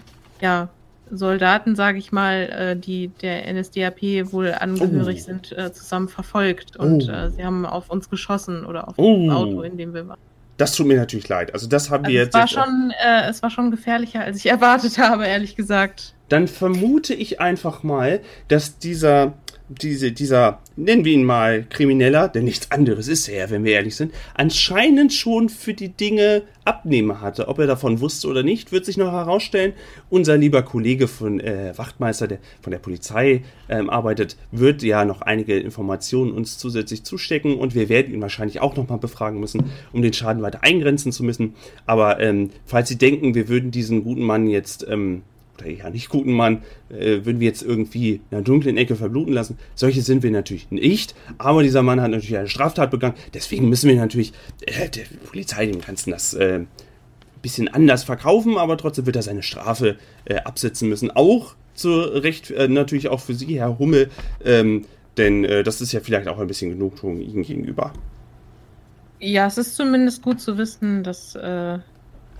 [0.00, 0.68] äh, ja,
[1.10, 5.24] Soldaten, sage ich mal, äh, die der NSDAP wohl angehörig Oh.
[5.26, 6.76] sind, äh, zusammen verfolgt.
[6.76, 7.12] Und Oh.
[7.12, 9.26] äh, sie haben auf uns geschossen oder auf Oh.
[9.28, 10.18] das Auto, in dem wir waren.
[10.56, 11.52] Das tut mir natürlich leid.
[11.54, 12.34] Also das haben Also wir es, jetzt.
[12.34, 16.14] war jetzt schon, äh, es war schon gefährlicher, als ich erwartet habe, ehrlich gesagt.
[16.28, 19.34] Dann vermute ich einfach mal, dass dieser,
[19.68, 23.96] diese, dieser, nennen wir ihn mal Krimineller, denn nichts anderes ist er, wenn wir ehrlich
[23.96, 27.48] sind, anscheinend schon für die Dinge Abnehmer hatte.
[27.48, 29.72] Ob er davon wusste oder nicht, wird sich noch herausstellen.
[30.08, 35.22] Unser lieber Kollege von äh, Wachtmeister, der von der Polizei ähm, arbeitet, wird ja noch
[35.22, 40.02] einige Informationen uns zusätzlich zustecken und wir werden ihn wahrscheinlich auch nochmal befragen müssen, um
[40.02, 41.54] den Schaden weiter eingrenzen zu müssen.
[41.86, 45.22] Aber ähm, falls Sie denken, wir würden diesen guten Mann jetzt ähm,
[45.56, 49.32] oder eher nicht guten Mann, äh, würden wir jetzt irgendwie in einer dunklen Ecke verbluten
[49.32, 49.58] lassen.
[49.74, 53.88] Solche sind wir natürlich nicht, aber dieser Mann hat natürlich eine Straftat begangen, deswegen müssen
[53.88, 56.60] wir natürlich äh, der Polizei dem Ganzen das äh,
[57.42, 61.10] bisschen anders verkaufen, aber trotzdem wird er seine Strafe äh, absitzen müssen.
[61.12, 64.10] Auch zu Recht äh, natürlich auch für Sie, Herr Hummel,
[64.44, 64.84] ähm,
[65.16, 67.92] denn äh, das ist ja vielleicht auch ein bisschen Genugtuung Ihnen gegenüber.
[69.18, 71.78] Ja, es ist zumindest gut zu wissen, dass, äh,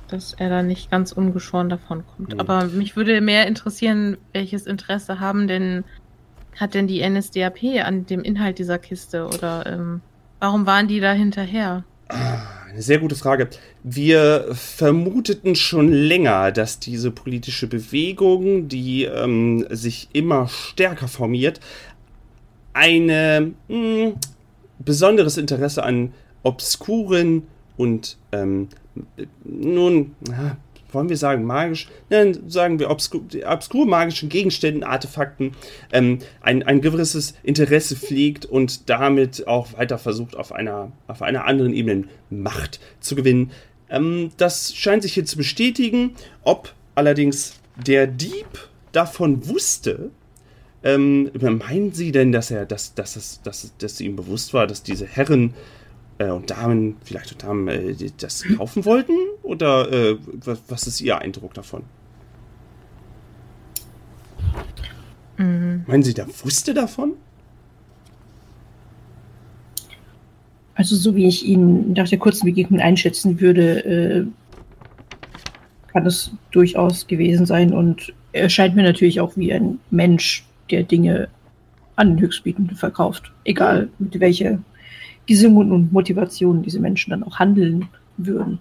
[0.09, 2.33] dass er da nicht ganz ungeschoren davon kommt.
[2.33, 2.41] Hm.
[2.41, 5.85] Aber mich würde mehr interessieren, welches Interesse haben denn,
[6.57, 9.27] hat denn die NSDAP an dem Inhalt dieser Kiste?
[9.27, 10.01] Oder ähm,
[10.41, 11.85] warum waren die da hinterher?
[12.09, 13.49] Ah, Eine sehr gute Frage.
[13.83, 21.61] Wir vermuteten schon länger, dass diese politische Bewegung, die ähm, sich immer stärker formiert,
[22.73, 24.15] ein hm,
[24.79, 28.69] besonderes Interesse an obskuren und ähm,
[29.45, 30.57] nun, ja,
[30.93, 35.53] wollen wir sagen magisch, nein, sagen wir obskur, obskur magischen Gegenständen, Artefakten,
[35.93, 41.45] ähm, ein, ein gewisses Interesse pflegt und damit auch weiter versucht, auf einer, auf einer
[41.45, 43.51] anderen Ebene Macht zu gewinnen.
[43.91, 46.13] Ähm, das scheint sich hier zu bestätigen.
[46.43, 50.11] Ob allerdings der Dieb davon wusste,
[50.83, 54.83] ähm, meinen Sie denn, dass er, dass, dass, es, dass, dass ihm bewusst war, dass
[54.83, 55.55] diese Herren
[56.19, 59.13] äh, und Damen, vielleicht auch Damen, äh, das kaufen wollten?
[59.43, 61.83] Oder äh, was, was, ist Ihr Eindruck davon?
[65.37, 65.85] Mhm.
[65.87, 67.15] Meinen Sie, der wusste davon?
[70.75, 74.27] Also so wie ich ihn nach der kurzen Begegnung einschätzen würde, äh,
[75.93, 77.73] kann es durchaus gewesen sein.
[77.73, 81.29] Und er scheint mir natürlich auch wie ein Mensch, der Dinge
[81.97, 83.33] an den Höchstbietenden verkauft.
[83.45, 84.59] Egal mit welcher
[85.29, 88.59] Und Motivation diese Menschen dann auch handeln würden.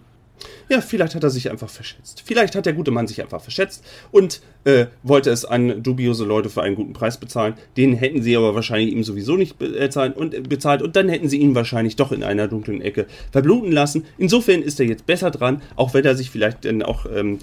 [0.67, 2.23] Ja, vielleicht hat er sich einfach verschätzt.
[2.25, 6.49] Vielleicht hat der gute Mann sich einfach verschätzt und äh, wollte es an dubiose Leute
[6.49, 7.53] für einen guten Preis bezahlen.
[7.77, 11.29] Den hätten sie aber wahrscheinlich ihm sowieso nicht bezahlt und, äh, bezahlt und dann hätten
[11.29, 14.05] sie ihn wahrscheinlich doch in einer dunklen Ecke verbluten lassen.
[14.17, 17.39] Insofern ist er jetzt besser dran, auch wenn er sich vielleicht dann auch ähm,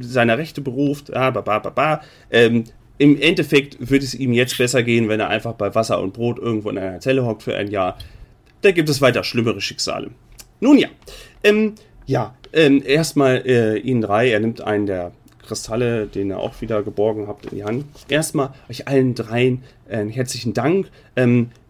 [0.00, 1.14] seiner Rechte beruft.
[1.14, 2.00] Ah, ba, ba, ba, ba.
[2.30, 2.64] Ähm,
[2.98, 6.38] Im Endeffekt würde es ihm jetzt besser gehen, wenn er einfach bei Wasser und Brot
[6.40, 7.96] irgendwo in einer Zelle hockt für ein Jahr.
[8.62, 10.10] Da gibt es weiter schlimmere Schicksale.
[10.60, 10.88] Nun ja,
[11.44, 11.74] ähm,
[12.06, 15.12] ja, ähm, erstmal äh, Ihnen drei, er nimmt einen der
[15.48, 17.86] Kristalle, den ihr auch wieder geborgen habt, in die Hand.
[18.08, 20.90] Erstmal euch allen dreien äh, herzlichen Dank.
[21.16, 21.67] Ähm, äh,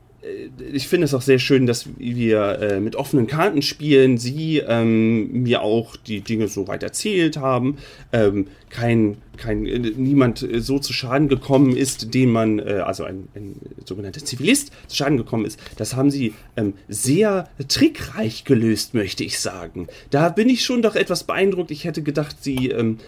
[0.73, 5.43] ich finde es auch sehr schön, dass wir äh, mit offenen Karten spielen, sie ähm,
[5.43, 7.79] mir auch die Dinge so weit erzählt haben,
[8.13, 13.05] ähm, kein, kein, äh, niemand äh, so zu Schaden gekommen ist, den man, äh, also
[13.05, 15.61] ein, ein, sogenannter Zivilist zu Schaden gekommen ist.
[15.77, 19.87] Das haben sie ähm, sehr trickreich gelöst, möchte ich sagen.
[20.11, 21.71] Da bin ich schon doch etwas beeindruckt.
[21.71, 22.99] Ich hätte gedacht, sie ähm,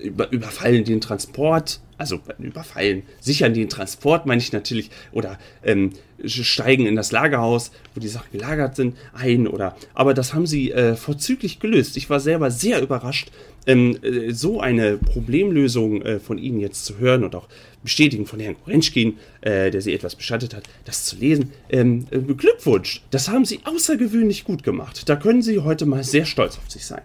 [0.00, 5.92] über, überfallen den Transport, also überfallen, sichern den Transport, meine ich natürlich, oder ähm,
[6.24, 9.76] steigen in das Lagerhaus, wo die Sachen gelagert sind, ein oder.
[9.94, 11.96] Aber das haben sie äh, vorzüglich gelöst.
[11.96, 13.30] Ich war selber sehr überrascht,
[13.66, 17.46] ähm, äh, so eine Problemlösung äh, von Ihnen jetzt zu hören und auch
[17.84, 21.52] bestätigen von Herrn Korenschkin, äh, der Sie etwas beschattet hat, das zu lesen.
[21.70, 25.08] Ähm, äh, Glückwunsch, das haben Sie außergewöhnlich gut gemacht.
[25.08, 27.02] Da können Sie heute mal sehr stolz auf sich sein.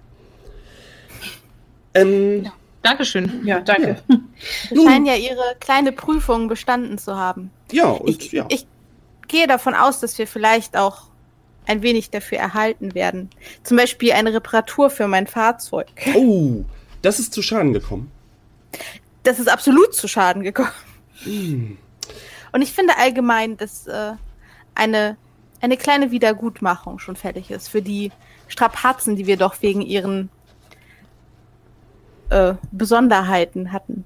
[1.94, 2.54] Ähm, ja.
[2.88, 3.46] Dankeschön.
[3.46, 3.98] Ja, danke.
[4.08, 4.18] Ja.
[4.70, 7.52] Sie scheinen ja Ihre kleine Prüfung bestanden zu haben.
[7.72, 8.46] Ja, und ich, ja.
[8.50, 8.66] Ich
[9.28, 11.04] gehe davon aus, dass wir vielleicht auch
[11.66, 13.30] ein wenig dafür erhalten werden.
[13.64, 15.88] Zum Beispiel eine Reparatur für mein Fahrzeug.
[16.16, 16.64] Oh,
[17.02, 18.10] das ist zu Schaden gekommen.
[19.24, 20.72] Das ist absolut zu Schaden gekommen.
[21.26, 21.74] Mm.
[22.54, 24.14] Und ich finde allgemein, dass äh,
[24.76, 25.18] eine,
[25.60, 28.14] eine kleine Wiedergutmachung schon fertig ist für die
[28.48, 30.30] Strapazen, die wir doch wegen ihren
[32.30, 34.06] äh, Besonderheiten hatten.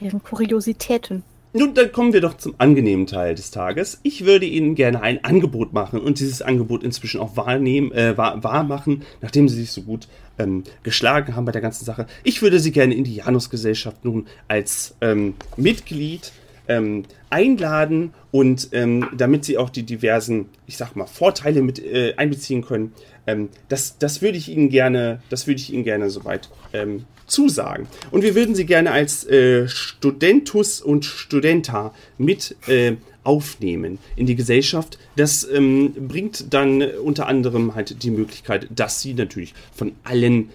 [0.00, 1.22] Ihren Kuriositäten.
[1.52, 3.98] Nun, dann kommen wir doch zum angenehmen Teil des Tages.
[4.04, 8.44] Ich würde Ihnen gerne ein Angebot machen und dieses Angebot inzwischen auch wahrnehmen, äh, wahr,
[8.44, 10.06] wahr machen, nachdem Sie sich so gut
[10.38, 12.06] ähm, geschlagen haben bei der ganzen Sache.
[12.22, 16.30] Ich würde Sie gerne in die Janusgesellschaft nun als ähm, Mitglied
[16.70, 22.14] ähm, einladen und ähm, damit Sie auch die diversen, ich sag mal, Vorteile mit äh,
[22.16, 22.92] einbeziehen können.
[23.26, 27.88] Ähm, das, das würde ich Ihnen gerne, das würde ich Ihnen gerne soweit ähm, zusagen.
[28.12, 34.36] Und wir würden sie gerne als äh, Studentus und Studenta mit äh, aufnehmen in die
[34.36, 34.98] Gesellschaft.
[35.16, 40.50] Das ähm, bringt dann unter anderem halt die Möglichkeit, dass sie natürlich von allen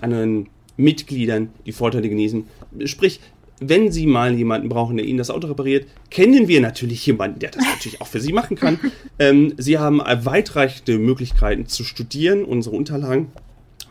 [0.00, 2.46] anderen Mitgliedern die Vorteile genießen.
[2.84, 3.20] Sprich,
[3.60, 7.50] wenn Sie mal jemanden brauchen, der Ihnen das Auto repariert, kennen wir natürlich jemanden, der
[7.50, 8.78] das natürlich auch für Sie machen kann.
[9.16, 13.28] Ähm, Sie haben weitreichende Möglichkeiten zu studieren, unsere Unterlagen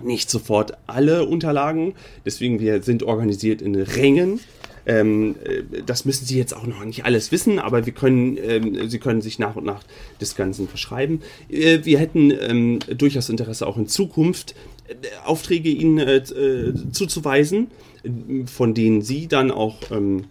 [0.02, 1.94] nicht sofort alle Unterlagen.
[2.26, 4.40] Deswegen wir sind organisiert in Rängen.
[4.86, 8.90] Ähm, äh, das müssen Sie jetzt auch noch nicht alles wissen, aber wir können, ähm,
[8.90, 9.84] Sie können sich nach und nach
[10.20, 11.22] des Ganzen verschreiben.
[11.50, 14.56] Äh, wir hätten ähm, durchaus Interesse auch in Zukunft
[14.88, 17.68] äh, Aufträge Ihnen äh, äh zuzuweisen,
[18.46, 20.26] von denen Sie dann auch ähm,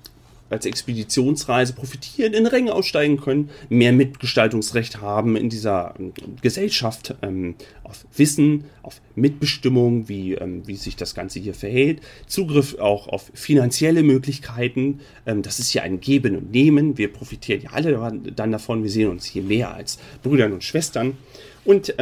[0.52, 7.54] als Expeditionsreise profitieren, in Ränge aussteigen können, mehr Mitgestaltungsrecht haben in dieser ähm, Gesellschaft, ähm,
[7.84, 13.30] auf Wissen, auf Mitbestimmung, wie, ähm, wie sich das Ganze hier verhält, Zugriff auch auf
[13.32, 15.00] finanzielle Möglichkeiten.
[15.24, 16.98] Ähm, das ist ja ein Geben und Nehmen.
[16.98, 18.82] Wir profitieren ja alle dann davon.
[18.82, 21.16] Wir sehen uns hier mehr als Brüdern und Schwestern.
[21.64, 21.94] Und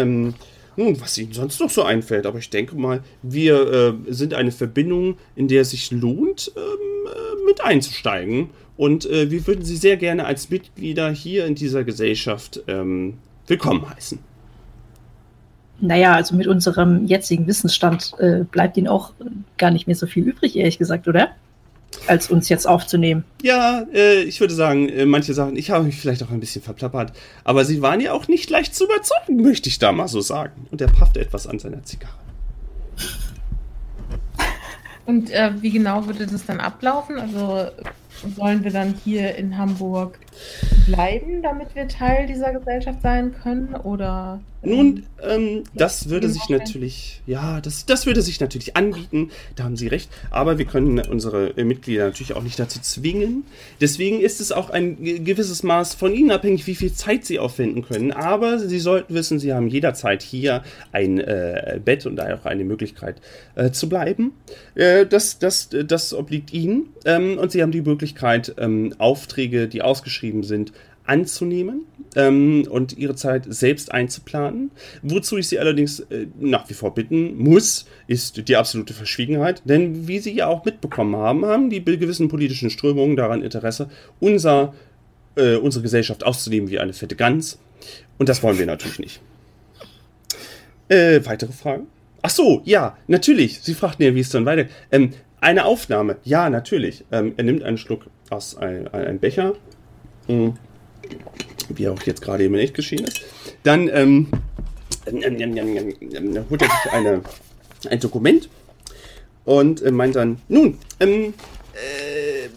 [0.76, 3.72] nun, was Ihnen sonst noch so einfällt, aber ich denke mal, wir
[4.08, 9.30] äh, sind eine Verbindung, in der es sich lohnt, ähm, äh, mit einzusteigen und äh,
[9.30, 14.18] wir würden Sie sehr gerne als Mitglieder hier in dieser Gesellschaft ähm, willkommen heißen.
[15.80, 19.12] Naja, also mit unserem jetzigen Wissensstand äh, bleibt Ihnen auch
[19.56, 21.30] gar nicht mehr so viel übrig, ehrlich gesagt, oder?
[22.06, 23.24] Als uns jetzt aufzunehmen.
[23.42, 26.62] Ja, äh, ich würde sagen, äh, manche Sachen, ich habe mich vielleicht auch ein bisschen
[26.62, 27.12] verplappert,
[27.44, 30.66] aber Sie waren ja auch nicht leicht zu überzeugen, möchte ich da mal so sagen.
[30.70, 32.14] Und er pafft etwas an seiner Zigarre.
[35.06, 37.18] Und äh, wie genau würde das dann ablaufen?
[37.18, 37.66] Also
[38.36, 40.18] sollen wir dann hier in Hamburg
[40.86, 43.74] bleiben, damit wir Teil dieser Gesellschaft sein können?
[43.74, 49.64] Oder Nun, ähm, das würde sich natürlich, ja, das, das würde sich natürlich anbieten, da
[49.64, 53.44] haben Sie recht, aber wir können unsere äh, Mitglieder natürlich auch nicht dazu zwingen.
[53.80, 57.38] Deswegen ist es auch ein ge- gewisses Maß von Ihnen abhängig, wie viel Zeit Sie
[57.38, 58.12] aufwenden können.
[58.12, 62.64] Aber Sie sollten wissen, Sie haben jederzeit hier ein äh, Bett und daher auch eine
[62.64, 63.16] Möglichkeit
[63.54, 64.32] äh, zu bleiben.
[64.74, 69.80] Äh, das, das, das obliegt Ihnen ähm, und Sie haben die Möglichkeit, ähm, Aufträge, die
[69.80, 70.72] ausgeschrieben sind,
[71.10, 71.82] anzunehmen
[72.14, 74.70] ähm, und ihre Zeit selbst einzuplanen.
[75.02, 79.60] Wozu ich sie allerdings äh, nach wie vor bitten muss, ist die absolute Verschwiegenheit.
[79.64, 83.88] Denn wie Sie ja auch mitbekommen haben, haben die gewissen politischen Strömungen daran Interesse,
[84.20, 84.72] unser,
[85.36, 87.58] äh, unsere Gesellschaft auszunehmen wie eine fette Gans.
[88.18, 89.20] Und das wollen wir natürlich nicht.
[90.88, 91.86] Äh, weitere Fragen?
[92.22, 93.60] Ach so, ja, natürlich.
[93.62, 94.68] Sie fragten ja, wie es dann weiter.
[94.92, 97.04] Ähm, eine Aufnahme, ja, natürlich.
[97.10, 99.54] Ähm, er nimmt einen Schluck aus ein- ein- einem Becher.
[100.28, 100.50] Mm
[101.68, 103.20] wie auch jetzt gerade eben echt geschehen ist.
[103.62, 104.28] Dann ähm,
[105.06, 107.22] ähm, ähm, ähm, holt er sich eine,
[107.88, 108.48] ein Dokument
[109.44, 111.34] und äh, meint dann, nun, ähm,
[111.74, 112.48] äh,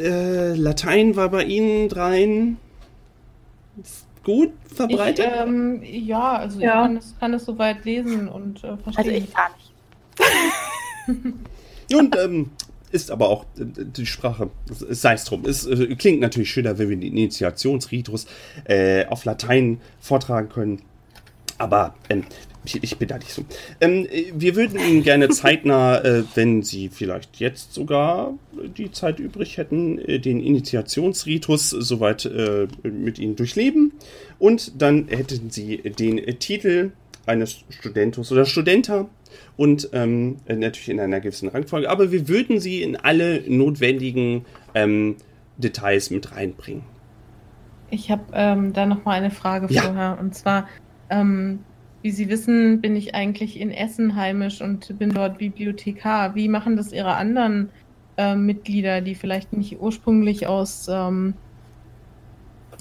[0.00, 2.58] äh, Latein war bei Ihnen dreien
[4.24, 5.26] gut ich, verbreitet?
[5.36, 6.66] ähm, ja, also Ja.
[6.66, 8.96] ich kann es, kann es soweit lesen und äh, verstehen.
[8.96, 11.34] Also ich gar nicht.
[11.94, 12.50] Und ähm,
[12.90, 16.88] ist aber auch äh, die Sprache, sei es drum, es äh, klingt natürlich schöner, wenn
[16.88, 18.26] wir den Initiationsritus
[18.64, 20.82] äh, auf Latein vortragen können.
[21.58, 22.24] Aber ähm,
[22.64, 23.44] ich, ich bin da nicht so.
[23.80, 28.34] Ähm, äh, wir würden Ihnen gerne zeitnah, äh, wenn Sie vielleicht jetzt sogar
[28.76, 33.92] die Zeit übrig hätten, äh, den Initiationsritus soweit äh, mit Ihnen durchleben.
[34.38, 36.92] Und dann hätten Sie den äh, Titel
[37.26, 39.08] eines Studentus oder Studenta
[39.56, 41.90] und ähm, äh, natürlich in einer gewissen Rangfolge.
[41.90, 45.16] Aber wir würden Sie in alle notwendigen ähm,
[45.56, 46.84] Details mit reinbringen.
[47.90, 49.82] Ich habe ähm, da noch mal eine Frage Ja.
[49.82, 50.18] vorher.
[50.20, 50.68] Und zwar,
[51.10, 51.60] ähm,
[52.02, 56.34] wie Sie wissen, bin ich eigentlich in Essen heimisch und bin dort Bibliothekar.
[56.34, 57.70] Wie machen das Ihre anderen
[58.16, 61.34] ähm, Mitglieder, die vielleicht nicht ursprünglich aus, ähm,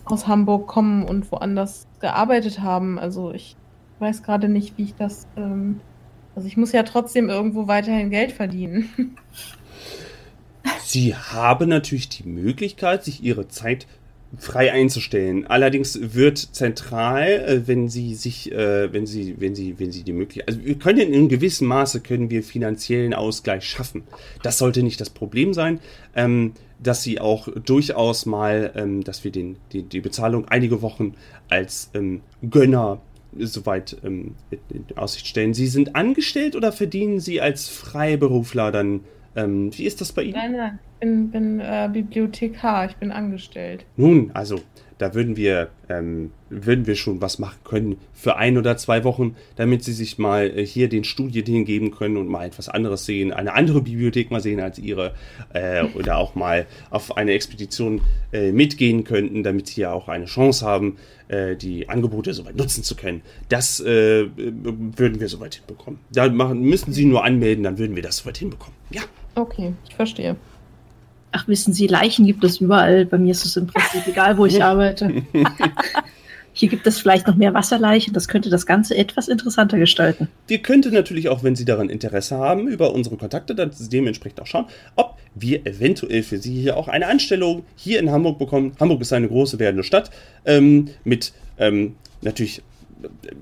[0.05, 2.99] aus Hamburg kommen und woanders gearbeitet haben?
[2.99, 3.55] Also ich
[3.99, 5.25] weiß gerade nicht, wie ich das...
[6.37, 9.17] Also ich muss ja trotzdem irgendwo weiterhin Geld verdienen.
[10.83, 13.87] Sie haben natürlich die Möglichkeit, sich Ihre Zeit
[14.37, 15.47] frei einzustellen.
[15.47, 20.13] Allerdings wird zentral, äh, wenn Sie sich, äh, wenn Sie, wenn Sie, wenn Sie die
[20.13, 24.03] Möglichkeit, also wir können in einem gewissen Maße können wir finanziellen Ausgleich schaffen.
[24.43, 25.79] Das sollte nicht das Problem sein,
[26.15, 31.15] ähm, dass Sie auch durchaus mal, ähm, dass wir den, die, die Bezahlung einige Wochen
[31.49, 33.01] als ähm, Gönner
[33.37, 34.35] soweit ähm,
[34.69, 35.53] in Aussicht stellen.
[35.53, 39.01] Sie sind angestellt oder verdienen Sie als Freiberufler dann?
[39.35, 40.33] Ähm, wie ist das bei Ihnen?
[40.33, 43.85] Nein, nein, ich bin, bin äh, Bibliothekar, ich bin angestellt.
[43.95, 44.61] Nun, also,
[44.97, 49.35] da würden wir, ähm, würden wir schon was machen können für ein oder zwei Wochen,
[49.55, 53.31] damit Sie sich mal äh, hier den Studien hingeben können und mal etwas anderes sehen,
[53.31, 55.13] eine andere Bibliothek mal sehen als Ihre,
[55.53, 58.01] äh, oder auch mal auf eine Expedition
[58.33, 60.97] äh, mitgehen könnten, damit Sie ja auch eine Chance haben,
[61.27, 63.21] äh, die Angebote soweit nutzen zu können.
[63.49, 65.99] Das äh, würden wir soweit hinbekommen.
[66.11, 68.75] Da machen, müssten Sie nur anmelden, dann würden wir das soweit hinbekommen.
[68.89, 69.01] Ja.
[69.35, 70.35] Okay, ich verstehe.
[71.31, 73.05] Ach, wissen Sie, Leichen gibt es überall.
[73.05, 75.23] Bei mir ist es im Prinzip egal, wo ich arbeite.
[76.57, 78.13] Hier gibt es vielleicht noch mehr Wasserleichen.
[78.13, 80.27] Das könnte das Ganze etwas interessanter gestalten.
[80.47, 84.47] Wir könnten natürlich auch, wenn Sie daran Interesse haben, über unsere Kontakte dann dementsprechend auch
[84.47, 84.65] schauen,
[84.95, 88.71] ob wir eventuell für Sie hier auch eine Anstellung hier in Hamburg bekommen.
[88.79, 90.09] Hamburg ist eine große werdende Stadt
[90.45, 92.63] ähm, mit ähm, natürlich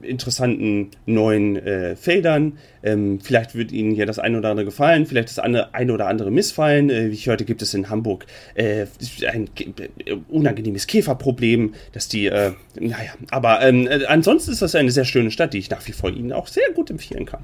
[0.01, 2.57] interessanten neuen äh, Feldern.
[2.83, 6.07] Ähm, vielleicht wird Ihnen hier das eine oder andere gefallen, vielleicht das eine, eine oder
[6.07, 6.89] andere missfallen.
[6.89, 8.25] Äh, wie ich hörte, gibt es in Hamburg
[8.55, 8.85] äh,
[9.27, 14.91] ein äh, unangenehmes Käferproblem, dass die, äh, naja, aber ähm, äh, ansonsten ist das eine
[14.91, 17.43] sehr schöne Stadt, die ich nach wie vor Ihnen auch sehr gut empfehlen kann.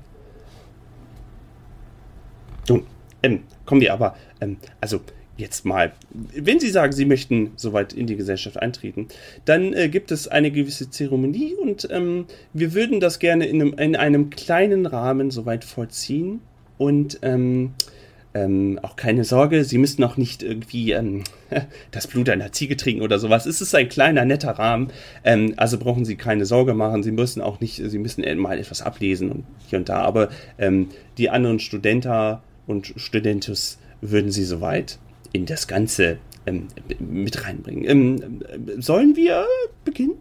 [2.70, 2.84] Nun,
[3.24, 5.02] ähm, kommen wir aber, ähm, also
[5.42, 9.08] jetzt mal, wenn Sie sagen, Sie möchten soweit in die Gesellschaft eintreten,
[9.44, 13.74] dann äh, gibt es eine gewisse Zeremonie und ähm, wir würden das gerne in einem,
[13.74, 16.40] in einem kleinen Rahmen soweit vollziehen
[16.78, 17.74] und ähm,
[18.34, 21.24] ähm, auch keine Sorge, Sie müssen auch nicht irgendwie ähm,
[21.92, 23.46] das Blut einer Ziege trinken oder sowas.
[23.46, 24.88] Es ist ein kleiner, netter Rahmen.
[25.24, 27.04] Ähm, also brauchen Sie keine Sorge machen.
[27.04, 30.00] Sie müssen auch nicht, Sie müssen mal etwas ablesen und hier und da.
[30.02, 34.98] Aber ähm, die anderen Studenter und Studentus würden Sie soweit
[35.34, 36.68] in das Ganze ähm,
[37.00, 37.86] mit reinbringen.
[37.86, 38.42] Ähm,
[38.82, 39.46] sollen wir
[39.86, 40.16] beginnen?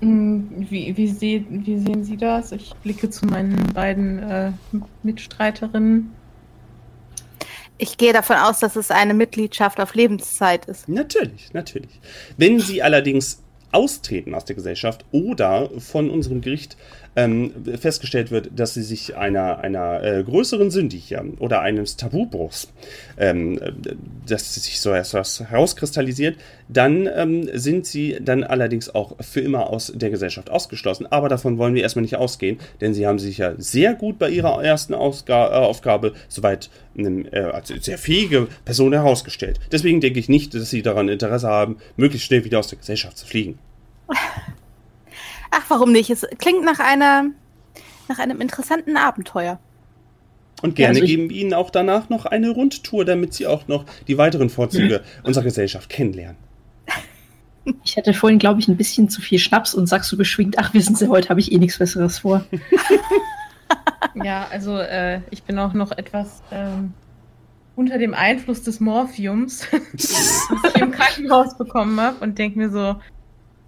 [0.00, 2.52] Hm, wie, wie, se wie sehen Sie das?
[2.52, 4.52] Ich blicke zu meinen beiden äh,
[5.02, 6.12] Mitstreiterinnen.
[7.78, 10.88] Ich gehe davon aus, dass es eine Mitgliedschaft auf Lebenszeit ist.
[10.88, 12.00] Natürlich, natürlich.
[12.36, 16.76] Wenn Sie allerdings austreten aus der Gesellschaft oder von unserem Gericht
[17.18, 17.50] ähm,
[17.80, 22.72] festgestellt wird, dass sie sich einer, einer äh, größeren Sünde hier oder eines Tabubruchs,
[23.18, 23.58] ähm,
[24.26, 26.36] dass sich so etwas herauskristallisiert,
[26.68, 31.06] dann ähm, sind sie dann allerdings auch für immer aus der Gesellschaft ausgeschlossen.
[31.10, 34.30] Aber davon wollen wir erstmal nicht ausgehen, denn sie haben sich ja sehr gut bei
[34.30, 39.58] ihrer ersten Ausga äh, Aufgabe soweit eine äh, als sehr fähige Person herausgestellt.
[39.72, 43.18] Deswegen denke ich nicht, dass sie daran Interesse haben, möglichst schnell wieder aus der Gesellschaft
[43.18, 43.58] zu fliegen.
[45.50, 46.10] Ach, warum nicht?
[46.10, 47.26] Es klingt nach einer
[48.08, 49.58] nach einem interessanten Abenteuer.
[50.62, 53.68] Und gerne ja, also geben wir Ihnen auch danach noch eine Rundtour, damit Sie auch
[53.68, 55.26] noch die weiteren Vorzüge mhm.
[55.26, 56.36] unserer Gesellschaft kennenlernen.
[57.84, 60.72] Ich hatte vorhin, glaube ich, ein bisschen zu viel Schnaps und sagst so geschwingt, ach,
[60.72, 62.42] wissen Sie, heute habe ich eh nichts Besseres vor.
[64.14, 66.94] ja, also äh, ich bin auch noch etwas ähm,
[67.76, 72.96] unter dem Einfluss des Morphiums, das ich im Krankenhaus bekommen habe und denke mir so,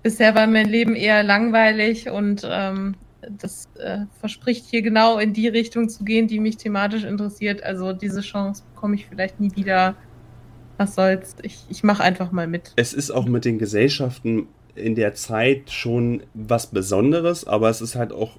[0.03, 2.94] bisher war mein Leben eher langweilig und ähm,
[3.38, 7.62] das äh, verspricht hier genau in die Richtung zu gehen, die mich thematisch interessiert.
[7.62, 9.94] Also diese Chance bekomme ich vielleicht nie wieder.
[10.78, 11.36] Was soll's?
[11.42, 12.72] Ich, ich mache einfach mal mit.
[12.76, 17.96] Es ist auch mit den Gesellschaften in der Zeit schon was Besonderes, aber es ist
[17.96, 18.38] halt auch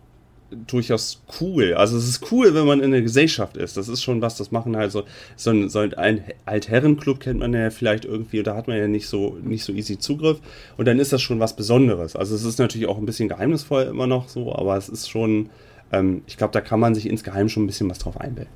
[0.68, 1.74] durchaus cool.
[1.74, 3.78] Also es ist cool, wenn man in der Gesellschaft ist.
[3.78, 5.04] Das ist schon was, das machen halt so,
[5.36, 9.08] so ein, so ein Altherrenclub kennt man ja vielleicht irgendwie, da hat man ja nicht
[9.08, 10.39] so, nicht so easy Zugriff.
[10.78, 12.16] Und dann ist das schon was Besonderes.
[12.16, 15.49] Also es ist natürlich auch ein bisschen geheimnisvoll immer noch so, aber es ist schon,
[15.91, 18.52] ähm, ich glaube, da kann man sich insgeheim schon ein bisschen was drauf einbilden.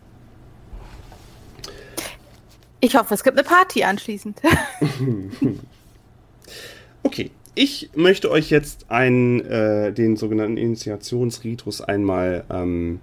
[2.81, 4.41] Ich hoffe, es gibt eine Party anschließend.
[7.03, 12.43] okay, ich möchte euch jetzt einen, äh, den sogenannten Initiationsritus einmal.
[12.49, 12.99] Ähm,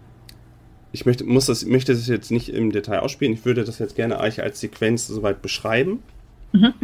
[0.92, 3.32] ich möchte, muss das, möchte das jetzt nicht im Detail ausspielen.
[3.32, 6.02] Ich würde das jetzt gerne euch als Sequenz soweit beschreiben.
[6.52, 6.74] Mhm.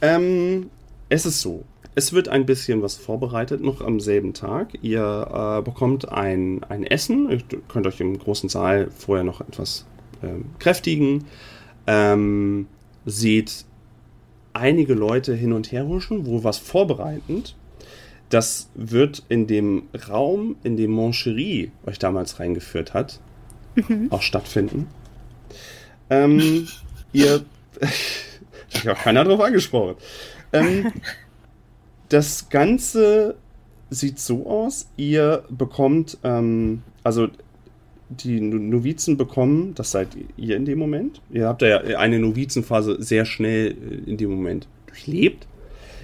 [0.00, 0.70] Ähm,
[1.10, 1.64] es ist so.
[1.94, 4.72] Es wird ein bisschen was vorbereitet, noch am selben Tag.
[4.82, 7.30] Ihr äh, bekommt ein, ein Essen.
[7.30, 9.84] Ihr könnt euch im großen Saal vorher noch etwas
[10.22, 11.24] ähm, kräftigen.
[11.86, 12.66] Ähm,
[13.04, 13.64] seht
[14.58, 17.56] einige Leute hin und her huschen, wo was vorbereitend.
[18.28, 23.20] Das wird in dem Raum, in dem Moncherie euch damals reingeführt hat,
[23.74, 24.08] mhm.
[24.10, 24.88] auch stattfinden.
[26.10, 26.68] Ähm,
[27.12, 27.44] ihr.
[28.70, 29.96] ich habe keiner drauf angesprochen.
[30.52, 30.92] Ähm,
[32.08, 33.36] das Ganze
[33.88, 37.28] sieht so aus: Ihr bekommt, ähm, also
[38.10, 41.20] die Novizen bekommen, das seid ihr in dem Moment.
[41.30, 45.46] Ihr habt ja eine Novizenphase sehr schnell äh, in dem Moment durchlebt.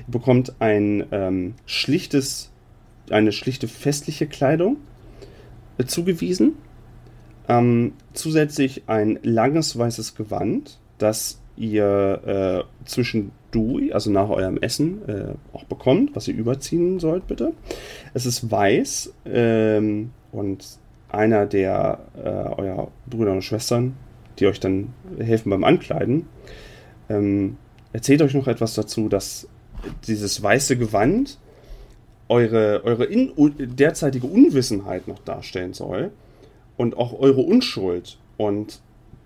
[0.07, 2.51] Ihr bekommt ein ähm, schlichtes,
[3.11, 4.77] eine schlichte festliche Kleidung
[5.79, 6.55] äh, zugewiesen.
[7.49, 15.35] Ähm, zusätzlich ein langes weißes Gewand, das ihr äh, zwischendurch, also nach eurem Essen, äh,
[15.53, 17.53] auch bekommt, was ihr überziehen sollt, bitte.
[18.13, 20.79] Es ist weiß ähm, und
[21.15, 23.97] einer der äh, eurer Brüder und Schwestern,
[24.39, 26.27] die euch dann helfen beim Ankleiden,
[27.09, 27.57] ähm,
[27.93, 29.49] erzählt euch noch etwas dazu, dass
[30.07, 31.39] dieses weiße Gewand
[32.29, 36.11] eure, eure in, derzeitige Unwissenheit noch darstellen soll
[36.77, 38.19] und auch eure Unschuld.
[38.37, 38.81] Und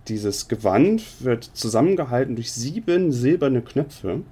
[0.09, 4.22] dieses Gewand wird zusammengehalten durch sieben silberne Knöpfe.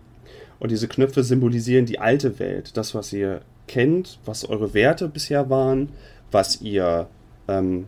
[0.58, 5.50] Und diese Knöpfe symbolisieren die alte Welt, das, was ihr kennt, was eure Werte bisher
[5.50, 5.90] waren,
[6.30, 7.08] was ihr
[7.48, 7.86] ähm,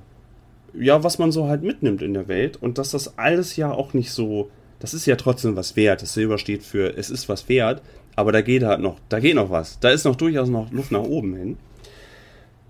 [0.74, 3.94] ja, was man so halt mitnimmt in der Welt und dass das alles ja auch
[3.94, 6.02] nicht so, das ist ja trotzdem was wert.
[6.02, 7.82] Das Silber steht für, es ist was wert,
[8.16, 9.80] aber da geht halt noch, da geht noch was.
[9.80, 11.56] Da ist noch durchaus noch Luft nach oben hin.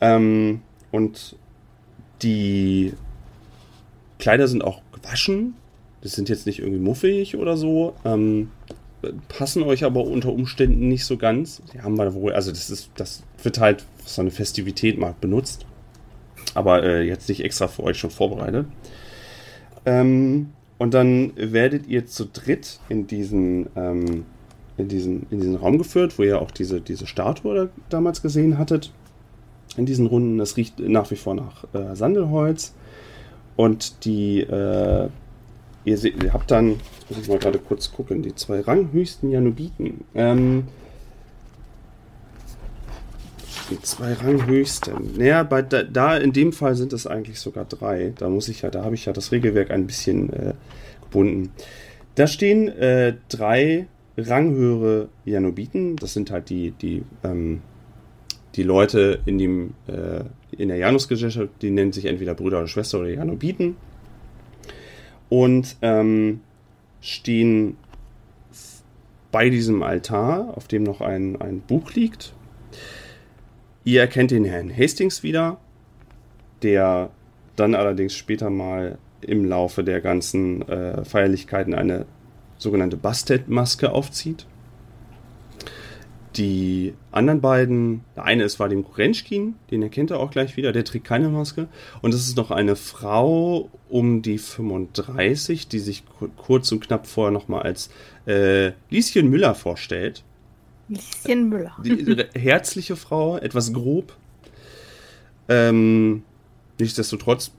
[0.01, 0.61] Ähm,
[0.91, 1.37] und
[2.23, 2.93] die
[4.19, 5.55] Kleider sind auch gewaschen.
[6.01, 7.95] Das sind jetzt nicht irgendwie muffig oder so.
[8.05, 8.51] Ähm,
[9.29, 11.63] passen euch aber unter Umständen nicht so ganz.
[11.73, 15.67] Die haben wir wohl, also das ist, das wird halt so eine Festivität mal benutzt
[16.59, 18.67] aber äh, jetzt nicht extra für euch schon vorbereitet.
[19.87, 24.27] Ähm, und dann werdet ihr zu dritt in diesen, ähm,
[24.77, 28.93] in diesen, in diesen Raum geführt, wo ihr auch diese, diese Statue damals gesehen hattet.
[29.77, 32.75] In diesen Runden, es riecht nach wie vor nach äh, Sandelholz.
[33.57, 35.09] und die, äh,
[35.85, 40.05] ihr, seht, ihr habt dann, muss ich mal gerade kurz gucken, die zwei ranghöchsten Janubiten.
[40.15, 40.65] Ähm,
[43.71, 45.17] die zwei ranghöchsten.
[45.17, 48.13] Naja, bei da, da, in dem Fall sind es eigentlich sogar drei.
[48.17, 50.55] Da muss ich ja, da habe ich ja das Regelwerk ein bisschen äh,
[51.03, 51.51] gebunden.
[52.15, 55.97] Da stehen äh, drei ranghöhere Janubiten.
[55.97, 57.63] Das sind halt die, die, ähm,
[58.57, 60.25] die Leute in dem, äh,
[60.57, 63.77] in der Janusgesellschaft, die nennen sich entweder Brüder oder Schwester oder Janubiten.
[65.29, 66.41] Und ähm,
[67.01, 67.77] stehen
[69.31, 72.33] bei diesem Altar, auf dem noch ein, ein Buch liegt,
[73.89, 75.57] Ihr erkennt den Herrn Hastings wieder,
[76.63, 77.09] der
[77.57, 82.05] dann allerdings später mal im Laufe der ganzen äh, Feierlichkeiten eine
[82.59, 84.45] sogenannte Bastet-Maske aufzieht.
[86.37, 90.85] Die anderen beiden, der eine ist Vadim Kurenschkin, den erkennt er auch gleich wieder, der
[90.85, 91.67] trägt keine Maske.
[92.03, 96.03] Und es ist noch eine Frau um die 35, die sich
[96.37, 97.89] kurz und knapp vorher nochmal als
[98.27, 100.25] äh, Lieschen Müller vorstellt.
[100.89, 101.77] Lieschen Müller.
[101.85, 104.15] Die, herzliche Frau, etwas grob.
[105.49, 106.23] Ähm,
[106.79, 107.53] nichtsdestotrotz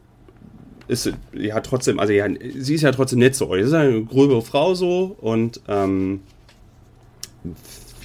[0.88, 3.62] ist ja trotzdem, also ja, sie ist ja trotzdem nett zu euch.
[3.62, 6.22] Sie ist eine grobe Frau so und ähm,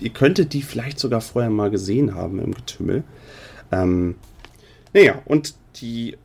[0.01, 3.05] ihr könntet die vielleicht sogar vorher mal gesehen haben im Getümmel.
[3.73, 4.17] Ähm,
[4.93, 6.17] naja, und die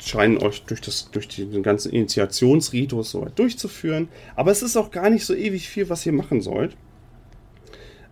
[0.00, 4.08] scheinen euch durch, das, durch den ganzen Initiationsritus so durchzuführen.
[4.36, 6.76] Aber es ist auch gar nicht so ewig viel, was ihr machen sollt.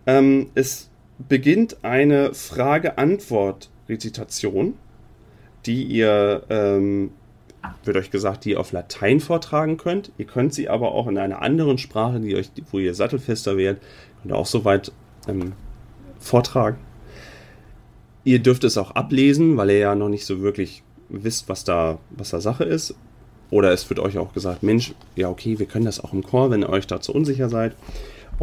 [0.05, 0.89] Ähm, es
[1.29, 4.73] beginnt eine Frage-Antwort-Rezitation,
[5.65, 7.11] die ihr, ähm,
[7.85, 10.11] wird euch gesagt, die ihr auf Latein vortragen könnt.
[10.17, 13.81] Ihr könnt sie aber auch in einer anderen Sprache, die euch, wo ihr sattelfester werdet,
[14.21, 14.91] könnt ihr auch soweit
[15.27, 15.53] ähm,
[16.19, 16.77] vortragen.
[18.25, 21.99] Ihr dürft es auch ablesen, weil ihr ja noch nicht so wirklich wisst, was da,
[22.09, 22.95] was da Sache ist.
[23.49, 26.49] Oder es wird euch auch gesagt, Mensch, ja okay, wir können das auch im Chor,
[26.49, 27.75] wenn ihr euch dazu unsicher seid.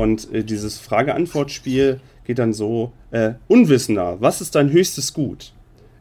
[0.01, 5.53] Und äh, dieses Frage-Antwort-Spiel geht dann so: äh, Unwissender, was ist dein höchstes Gut?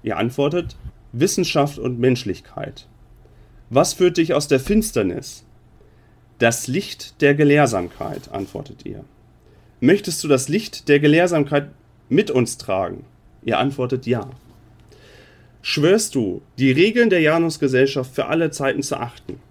[0.04, 0.78] Ihr antwortet:
[1.12, 2.88] Wissenschaft und Menschlichkeit.
[3.70, 5.43] Was führt dich aus der Finsternis?
[6.38, 9.04] Das Licht der Gelehrsamkeit, antwortet ihr.
[9.82, 11.68] Möchtest du das Licht der Gelehrsamkeit
[12.08, 13.04] mit uns tragen?
[13.43, 14.30] Ihr antwortet ja.
[15.62, 19.41] Schwörst du, die Regeln der Janusgesellschaft für alle Zeiten zu achten?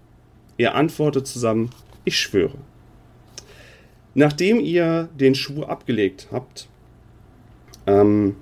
[0.57, 1.69] Ihr antwortet zusammen,
[2.07, 2.57] ich schwöre.
[4.15, 6.69] Nachdem ihr den Schwur abgelegt habt,
[7.87, 8.37] ähm,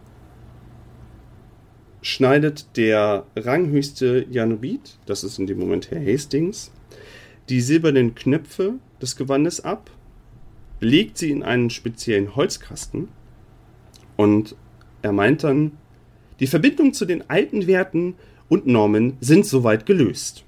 [2.02, 6.70] schneidet der ranghöchste Janubit, das ist in dem Moment Herr Hastings,
[7.48, 9.90] die silbernen Knöpfe des Gewandes ab,
[10.80, 13.08] legt sie in einen speziellen Holzkasten
[14.16, 14.56] und
[15.02, 15.72] er meint dann,
[16.40, 18.14] die Verbindung zu den alten Werten
[18.48, 20.44] und Normen sind soweit gelöst.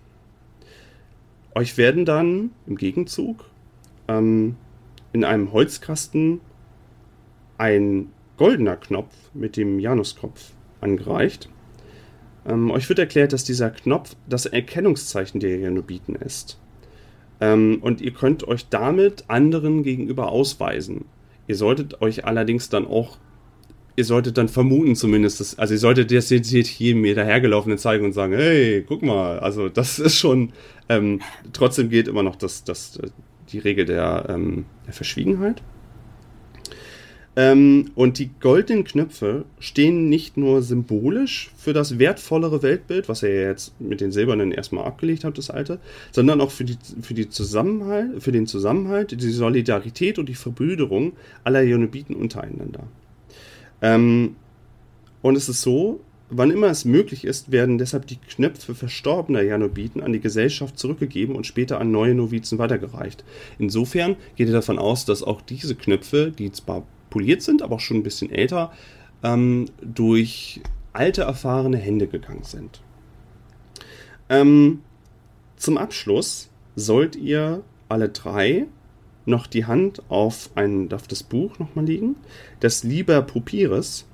[1.54, 3.44] Euch werden dann im Gegenzug
[4.06, 4.56] ähm,
[5.12, 6.40] in einem Holzkasten
[7.56, 11.48] ein goldener Knopf mit dem Januskopf angereicht.
[12.46, 16.58] Ähm, euch wird erklärt, dass dieser Knopf das Erkennungszeichen der Janubiten ist.
[17.40, 21.04] Ähm, und ihr könnt euch damit anderen gegenüber ausweisen.
[21.46, 23.18] Ihr solltet euch allerdings dann auch,
[23.96, 28.12] ihr solltet dann vermuten zumindest, dass, also ihr solltet das jetzt jedem dahergelaufenen zeigen und
[28.12, 30.52] sagen, hey, guck mal, also das ist schon,
[30.88, 31.20] ähm,
[31.52, 32.98] trotzdem geht immer noch das, das,
[33.52, 35.62] die Regel der, ähm, der Verschwiegenheit.
[37.38, 43.42] Ähm, und die goldenen Knöpfe stehen nicht nur symbolisch für das wertvollere Weltbild, was ihr
[43.42, 45.78] jetzt mit den silbernen erstmal abgelegt habt, das alte,
[46.10, 51.12] sondern auch für, die, für, die Zusammenhalt, für den Zusammenhalt, die Solidarität und die Verbrüderung
[51.44, 52.88] aller Ionobiten untereinander.
[53.82, 54.34] Ähm,
[55.22, 56.00] und es ist so,
[56.30, 61.34] Wann immer es möglich ist, werden deshalb die Knöpfe verstorbener Janobiten an die Gesellschaft zurückgegeben
[61.34, 63.24] und später an neue Novizen weitergereicht.
[63.58, 67.80] Insofern geht er davon aus, dass auch diese Knöpfe, die zwar poliert sind, aber auch
[67.80, 68.72] schon ein bisschen älter,
[69.22, 70.60] ähm, durch
[70.92, 72.82] alte, erfahrene Hände gegangen sind.
[74.28, 74.80] Ähm,
[75.56, 78.66] zum Abschluss sollt ihr alle drei
[79.24, 82.16] noch die Hand auf, ein, auf das Buch nochmal legen,
[82.60, 84.07] das Liber Pupires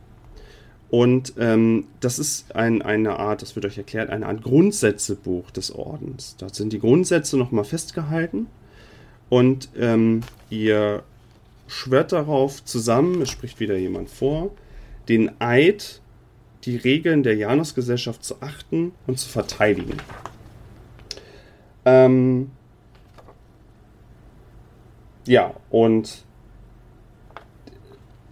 [0.95, 5.75] und ähm, das ist ein, eine Art, das wird euch erklärt, eine Art Grundsätzebuch des
[5.75, 6.37] Ordens.
[6.39, 8.47] Da sind die Grundsätze nochmal festgehalten.
[9.29, 10.21] Und ähm,
[10.51, 11.03] ihr
[11.67, 14.53] schwört darauf zusammen, es spricht wieder jemand vor,
[15.09, 16.01] den Eid,
[16.63, 19.97] die Regeln der Janusgesellschaft zu achten und zu verteidigen.
[21.85, 22.53] Ähm,
[25.27, 26.23] ja, und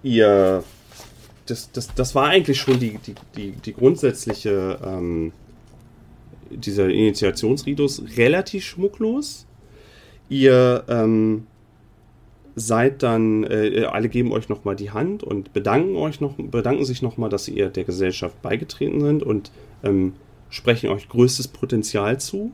[0.05, 0.63] ihr
[1.47, 5.33] das, das, das war eigentlich schon die, die, die, die grundsätzliche, ähm,
[6.51, 9.47] dieser Initiationsritus relativ schmucklos.
[10.29, 11.47] Ihr ähm,
[12.55, 17.03] seid dann, äh, alle geben euch nochmal die Hand und bedanken euch noch, bedanken sich
[17.03, 19.51] nochmal, dass ihr der Gesellschaft beigetreten sind und
[19.83, 20.15] ähm,
[20.51, 22.53] sprechen euch größtes Potenzial zu.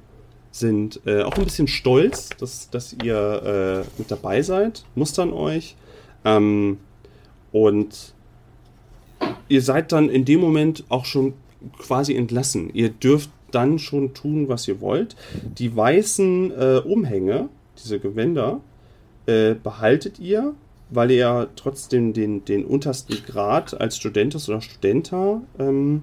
[0.50, 5.76] Sind äh, auch ein bisschen stolz, dass, dass ihr äh, mit dabei seid, mustern euch.
[6.24, 6.78] Ähm,
[7.52, 8.14] und
[9.48, 11.34] ihr seid dann in dem Moment auch schon
[11.78, 12.70] quasi entlassen.
[12.72, 15.16] Ihr dürft dann schon tun, was ihr wollt.
[15.58, 17.48] Die weißen äh, Umhänge,
[17.78, 18.60] diese Gewänder,
[19.26, 20.54] äh, behaltet ihr,
[20.90, 26.02] weil ihr trotzdem den, den untersten Grad als Studentis oder Studenta ähm,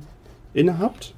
[0.53, 1.13] innehabt.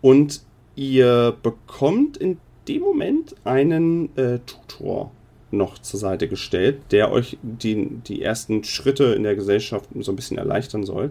[0.00, 0.42] Und
[0.74, 2.38] ihr bekommt in
[2.68, 5.10] dem Moment einen äh, Tutor
[5.50, 10.16] noch zur Seite gestellt, der euch die, die ersten Schritte in der Gesellschaft so ein
[10.16, 11.10] bisschen erleichtern soll.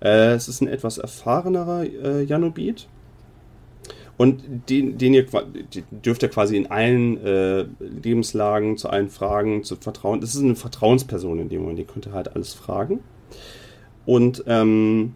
[0.00, 2.88] Äh, es ist ein etwas erfahrenerer äh, Janobit.
[4.18, 5.26] Und den, den ihr
[5.90, 10.20] dürft ihr quasi in allen äh, Lebenslagen, zu allen Fragen, zu vertrauen.
[10.22, 13.00] Das ist eine Vertrauensperson in dem Moment, ihr könnt halt alles fragen.
[14.06, 15.14] Und ähm,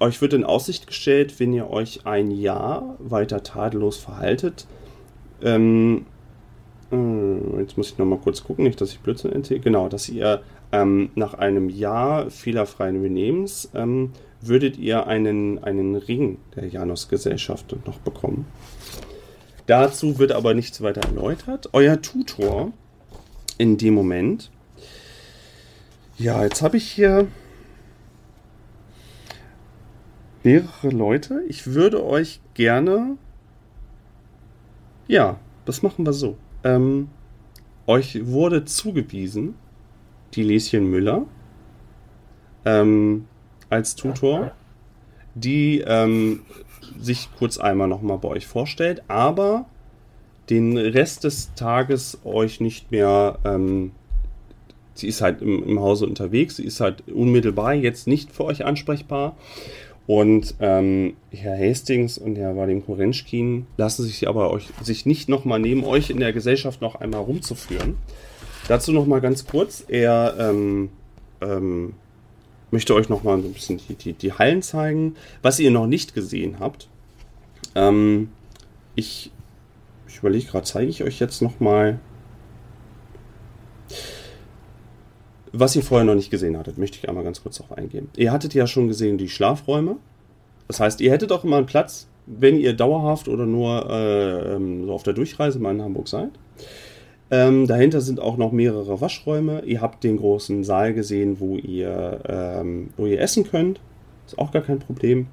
[0.00, 4.66] euch wird in Aussicht gestellt, wenn ihr euch ein Jahr weiter tadellos verhaltet,
[5.42, 6.13] ähm, äh,
[7.58, 9.60] jetzt muss ich nochmal kurz gucken, nicht, dass ich Blödsinn erzähle.
[9.60, 10.42] Genau, dass ihr
[10.72, 17.98] ähm, nach einem Jahr fehlerfreien Benehmens ähm, würdet ihr einen, einen Ring der Janus-Gesellschaft noch
[17.98, 18.46] bekommen.
[19.66, 21.70] Dazu wird aber nichts weiter erläutert.
[21.72, 22.72] Euer Tutor
[23.56, 24.50] in dem Moment.
[26.18, 27.26] Ja, jetzt habe ich hier
[30.42, 31.42] mehrere Leute.
[31.48, 33.16] Ich würde euch gerne.
[35.08, 36.36] Ja, das machen wir so.
[36.64, 37.08] Ähm,
[37.86, 39.54] euch wurde zugewiesen
[40.34, 41.26] die Lieschen Müller
[42.64, 43.26] ähm,
[43.70, 44.52] als Tutor,
[45.34, 46.40] die ähm,
[46.98, 49.66] sich kurz einmal nochmal bei euch vorstellt, aber
[50.50, 53.38] den Rest des Tages euch nicht mehr.
[53.44, 53.92] Ähm,
[54.94, 58.64] sie ist halt im, im Hause unterwegs, sie ist halt unmittelbar jetzt nicht für euch
[58.64, 59.36] ansprechbar
[60.06, 65.58] und ähm, Herr Hastings und Herr Vadim Korenschkin lassen sich aber euch, sich nicht nochmal
[65.58, 67.96] neben euch in der Gesellschaft noch einmal rumzuführen.
[68.68, 69.84] Dazu nochmal ganz kurz.
[69.88, 70.90] Er ähm,
[71.40, 71.94] ähm,
[72.70, 75.16] möchte euch nochmal ein bisschen die, die, die, Hallen zeigen.
[75.42, 76.88] Was ihr noch nicht gesehen habt.
[77.74, 78.28] Ähm,
[78.94, 79.30] ich
[80.14, 81.98] ich überlege gerade, zeige ich euch jetzt nochmal
[85.56, 88.08] Was ihr vorher noch nicht gesehen hattet, möchte ich einmal ganz kurz darauf eingehen.
[88.16, 89.96] Ihr hattet ja schon gesehen die Schlafräume.
[90.66, 94.86] Das heißt, ihr hättet auch immer einen Platz, wenn ihr dauerhaft oder nur äh, ähm,
[94.86, 96.30] so auf der Durchreise mal in Hamburg seid.
[97.30, 99.62] Ähm, dahinter sind auch noch mehrere Waschräume.
[99.64, 103.80] Ihr habt den großen Saal gesehen, wo ihr, ähm, wo ihr essen könnt.
[104.26, 105.28] Ist auch gar kein Problem.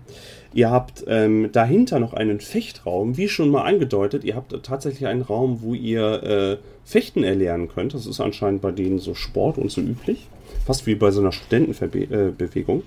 [0.53, 4.25] Ihr habt ähm, dahinter noch einen Fechtraum, wie schon mal angedeutet.
[4.25, 7.93] Ihr habt tatsächlich einen Raum, wo ihr äh, Fechten erlernen könnt.
[7.93, 10.27] Das ist anscheinend bei denen so Sport und so üblich.
[10.65, 12.83] Fast wie bei so einer Studentenbewegung.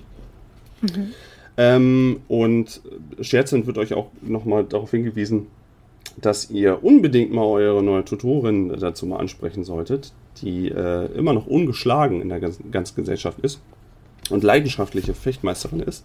[0.83, 1.13] Äh, mhm.
[1.57, 2.83] Ähm, und
[3.21, 5.47] scherzend wird euch auch nochmal darauf hingewiesen,
[6.21, 10.13] dass ihr unbedingt mal eure neue Tutorin dazu mal ansprechen solltet,
[10.43, 13.61] die äh, immer noch ungeschlagen in der ganzen Gesellschaft ist
[14.31, 16.05] und leidenschaftliche Fechtmeisterin ist.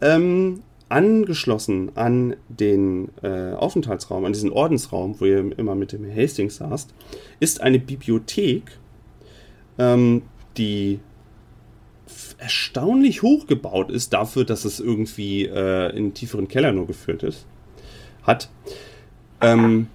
[0.00, 6.56] Ähm, angeschlossen an den äh, Aufenthaltsraum, an diesen Ordensraum, wo ihr immer mit dem Hastings
[6.56, 6.94] saßt,
[7.40, 8.78] ist eine Bibliothek,
[9.78, 10.22] ähm,
[10.56, 11.00] die
[12.38, 17.46] erstaunlich hoch gebaut ist dafür, dass es irgendwie äh, in tieferen Keller nur geführt ist,
[18.22, 18.50] hat.
[19.40, 19.88] Ähm,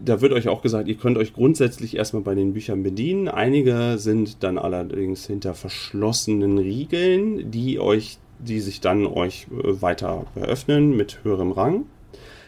[0.00, 3.28] da wird euch auch gesagt, ihr könnt euch grundsätzlich erstmal bei den Büchern bedienen.
[3.28, 10.26] Einige sind dann allerdings hinter verschlossenen Riegeln, die euch, die sich dann euch äh, weiter
[10.34, 11.84] eröffnen mit höherem Rang.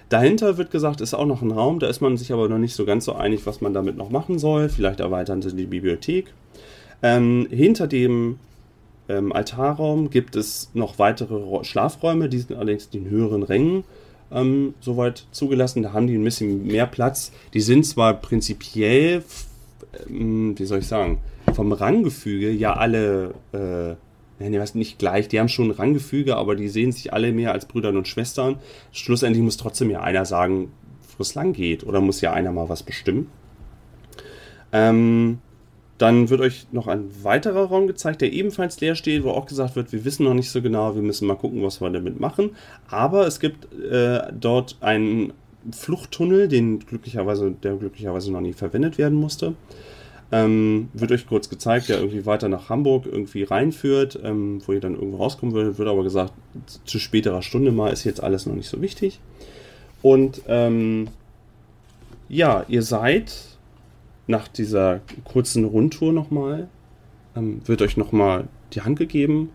[0.08, 2.74] Dahinter wird gesagt, ist auch noch ein Raum, da ist man sich aber noch nicht
[2.74, 4.68] so ganz so einig, was man damit noch machen soll.
[4.68, 6.32] Vielleicht erweitern sie die Bibliothek.
[7.02, 8.38] Ähm, hinter dem
[9.08, 13.84] ähm, Altarraum gibt es noch weitere Schlafräume, die sind allerdings in höheren Rängen
[14.32, 15.82] ähm, soweit zugelassen.
[15.82, 17.32] Da haben die ein bisschen mehr Platz.
[17.54, 19.22] Die sind zwar prinzipiell,
[20.08, 21.18] ähm, wie soll ich sagen,
[21.54, 23.94] vom Ranggefüge ja alle, äh,
[24.48, 27.66] nee, nicht gleich, die haben schon ein Ranggefüge, aber die sehen sich alle mehr als
[27.66, 28.56] Brüder und Schwestern.
[28.92, 30.72] Schlussendlich muss trotzdem ja einer sagen,
[31.16, 33.30] wo es lang geht, oder muss ja einer mal was bestimmen.
[34.72, 35.38] Ähm,
[35.98, 39.76] dann wird euch noch ein weiterer Raum gezeigt, der ebenfalls leer steht, wo auch gesagt
[39.76, 42.56] wird, wir wissen noch nicht so genau, wir müssen mal gucken, was wir damit machen.
[42.88, 45.34] Aber es gibt äh, dort einen
[45.70, 49.54] Fluchttunnel, den glücklicherweise, der glücklicherweise noch nie verwendet werden musste.
[50.32, 54.80] Ähm, wird euch kurz gezeigt, der irgendwie weiter nach Hamburg irgendwie reinführt, ähm, wo ihr
[54.80, 55.78] dann irgendwo rauskommen würdet.
[55.78, 56.32] Wird aber gesagt,
[56.84, 59.18] zu späterer Stunde mal ist jetzt alles noch nicht so wichtig.
[60.02, 61.08] Und ähm,
[62.28, 63.34] ja, ihr seid
[64.28, 66.68] nach dieser kurzen Rundtour nochmal,
[67.36, 69.50] ähm, wird euch nochmal die Hand gegeben,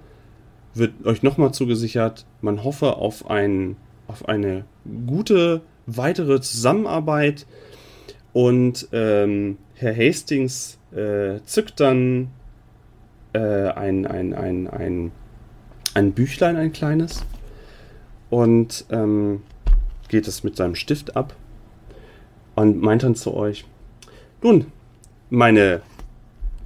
[0.74, 4.66] wird euch nochmal zugesichert, man hoffe auf, ein, auf eine
[5.08, 7.46] gute weitere Zusammenarbeit
[8.36, 12.28] und ähm, Herr Hastings äh, zückt dann
[13.32, 15.12] äh, ein, ein, ein, ein,
[15.94, 17.26] ein Büchlein, ein kleines,
[18.30, 19.42] und ähm,
[20.10, 21.34] geht es mit seinem Stift ab
[22.56, 23.64] und meint dann zu euch,
[24.42, 24.66] nun,
[25.30, 25.82] meine,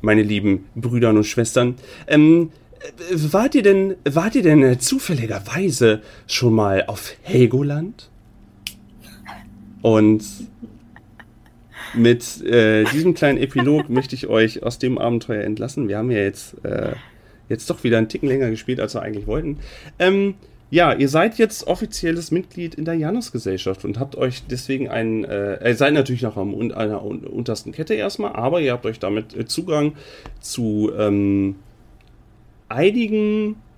[0.01, 1.75] meine lieben Brüder und Schwestern,
[2.07, 2.51] ähm,
[3.11, 8.09] wart ihr denn, wart ihr denn äh, zufälligerweise schon mal auf Helgoland?
[9.83, 10.23] Und
[11.93, 15.87] mit äh, diesem kleinen Epilog möchte ich euch aus dem Abenteuer entlassen.
[15.87, 16.93] Wir haben ja jetzt, äh,
[17.47, 19.59] jetzt doch wieder einen Ticken länger gespielt, als wir eigentlich wollten.
[19.97, 20.35] Ähm,
[20.71, 25.67] ja, ihr seid jetzt offizielles Mitglied in der Janus-Gesellschaft und habt euch deswegen einen, äh,
[25.67, 28.99] ihr seid natürlich noch am un einer un untersten Kette erstmal, aber ihr habt euch
[28.99, 29.93] damit äh, Zugang
[30.41, 31.55] zu ähm,
[32.67, 33.68] einigen äh,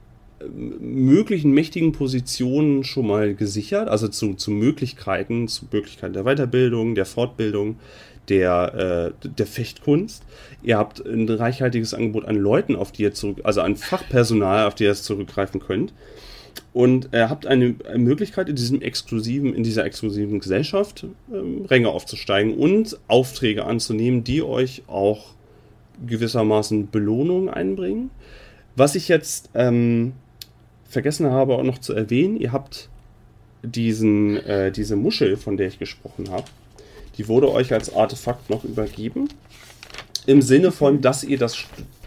[0.49, 7.05] möglichen mächtigen Positionen schon mal gesichert, also zu, zu Möglichkeiten, zu Möglichkeiten der Weiterbildung, der
[7.05, 7.77] Fortbildung,
[8.29, 10.23] der, äh, der Fechtkunst.
[10.63, 14.75] Ihr habt ein reichhaltiges Angebot an Leuten, auf die ihr zurück, also an Fachpersonal, auf
[14.75, 15.93] die ihr zurückgreifen könnt
[16.73, 22.55] und äh, habt eine Möglichkeit in diesem exklusiven, in dieser exklusiven Gesellschaft ähm, Ränge aufzusteigen
[22.55, 25.33] und Aufträge anzunehmen, die euch auch
[26.05, 28.09] gewissermaßen Belohnungen einbringen.
[28.75, 30.13] Was ich jetzt ähm,
[30.91, 32.89] vergessen habe auch noch zu erwähnen, ihr habt
[33.63, 36.45] diesen, äh, diese Muschel, von der ich gesprochen habe,
[37.17, 39.27] die wurde euch als Artefakt noch übergeben.
[40.25, 41.57] Im Sinne von, dass ihr das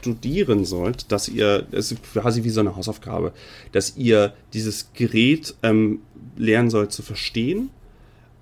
[0.00, 3.32] studieren sollt, dass ihr, es ist quasi wie so eine Hausaufgabe,
[3.72, 6.00] dass ihr dieses Gerät ähm,
[6.36, 7.70] lernen sollt zu verstehen,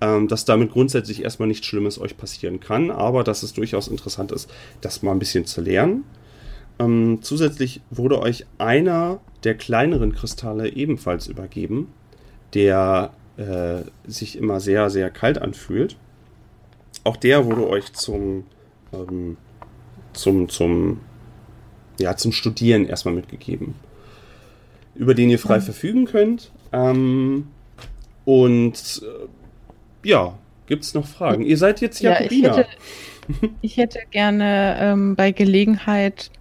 [0.01, 4.31] ähm, dass damit grundsätzlich erstmal nichts Schlimmes euch passieren kann, aber dass es durchaus interessant
[4.31, 4.49] ist,
[4.81, 6.03] das mal ein bisschen zu lernen.
[6.83, 11.91] Ähm, zusätzlich wurde euch einer der kleineren Kristalle ebenfalls übergeben,
[12.53, 15.97] der äh, sich immer sehr, sehr kalt anfühlt.
[17.03, 18.45] Auch der wurde euch zum,
[18.93, 19.37] ähm,
[20.13, 20.99] zum, zum
[21.99, 23.75] ja, zum Studieren erstmal mitgegeben,
[24.95, 25.63] über den ihr frei mhm.
[25.63, 26.51] verfügen könnt.
[26.71, 27.47] Ähm,
[28.25, 31.43] und äh, ja, gibt es noch Fragen?
[31.43, 32.57] Ihr seid jetzt Jakobiner.
[32.57, 36.31] Ja, ich, hätte, ich hätte gerne ähm, bei Gelegenheit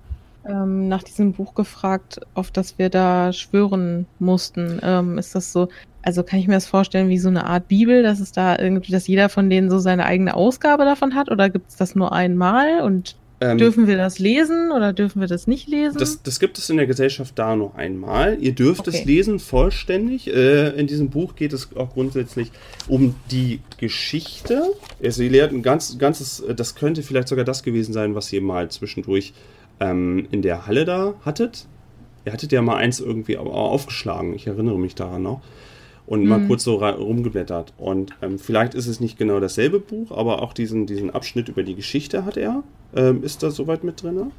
[0.49, 4.80] ähm, nach diesem Buch gefragt, auf das wir da schwören mussten.
[4.82, 5.68] Ähm, ist das so,
[6.03, 8.93] also kann ich mir das vorstellen wie so eine Art Bibel, dass es da irgendwie,
[8.93, 12.12] dass jeder von denen so seine eigene Ausgabe davon hat oder gibt es das nur
[12.12, 15.99] einmal und ähm, dürfen wir das lesen oder dürfen wir das nicht lesen?
[15.99, 18.38] Das, das gibt es in der Gesellschaft da nur einmal.
[18.40, 18.97] Ihr dürft okay.
[18.97, 20.28] es lesen vollständig.
[20.28, 22.53] Äh, in diesem Buch geht es auch grundsätzlich
[22.86, 24.62] um die Geschichte.
[25.03, 28.43] Also ihr lehrt ein ganz, ganzes, das könnte vielleicht sogar das gewesen sein, was ihr
[28.43, 29.32] mal zwischendurch
[29.81, 31.66] ähm, in der Halle da hattet.
[32.25, 34.35] Ihr hattet ja mal eins irgendwie aufgeschlagen.
[34.35, 35.41] Ich erinnere mich daran noch
[36.07, 36.29] und mhm.
[36.29, 37.73] mal kurz so rumgeblättert.
[37.79, 41.62] Und ähm, vielleicht ist es nicht genau dasselbe Buch, aber auch diesen, diesen Abschnitt über
[41.62, 42.62] die Geschichte hat er.
[42.95, 44.31] Ähm, ist da soweit mit drin.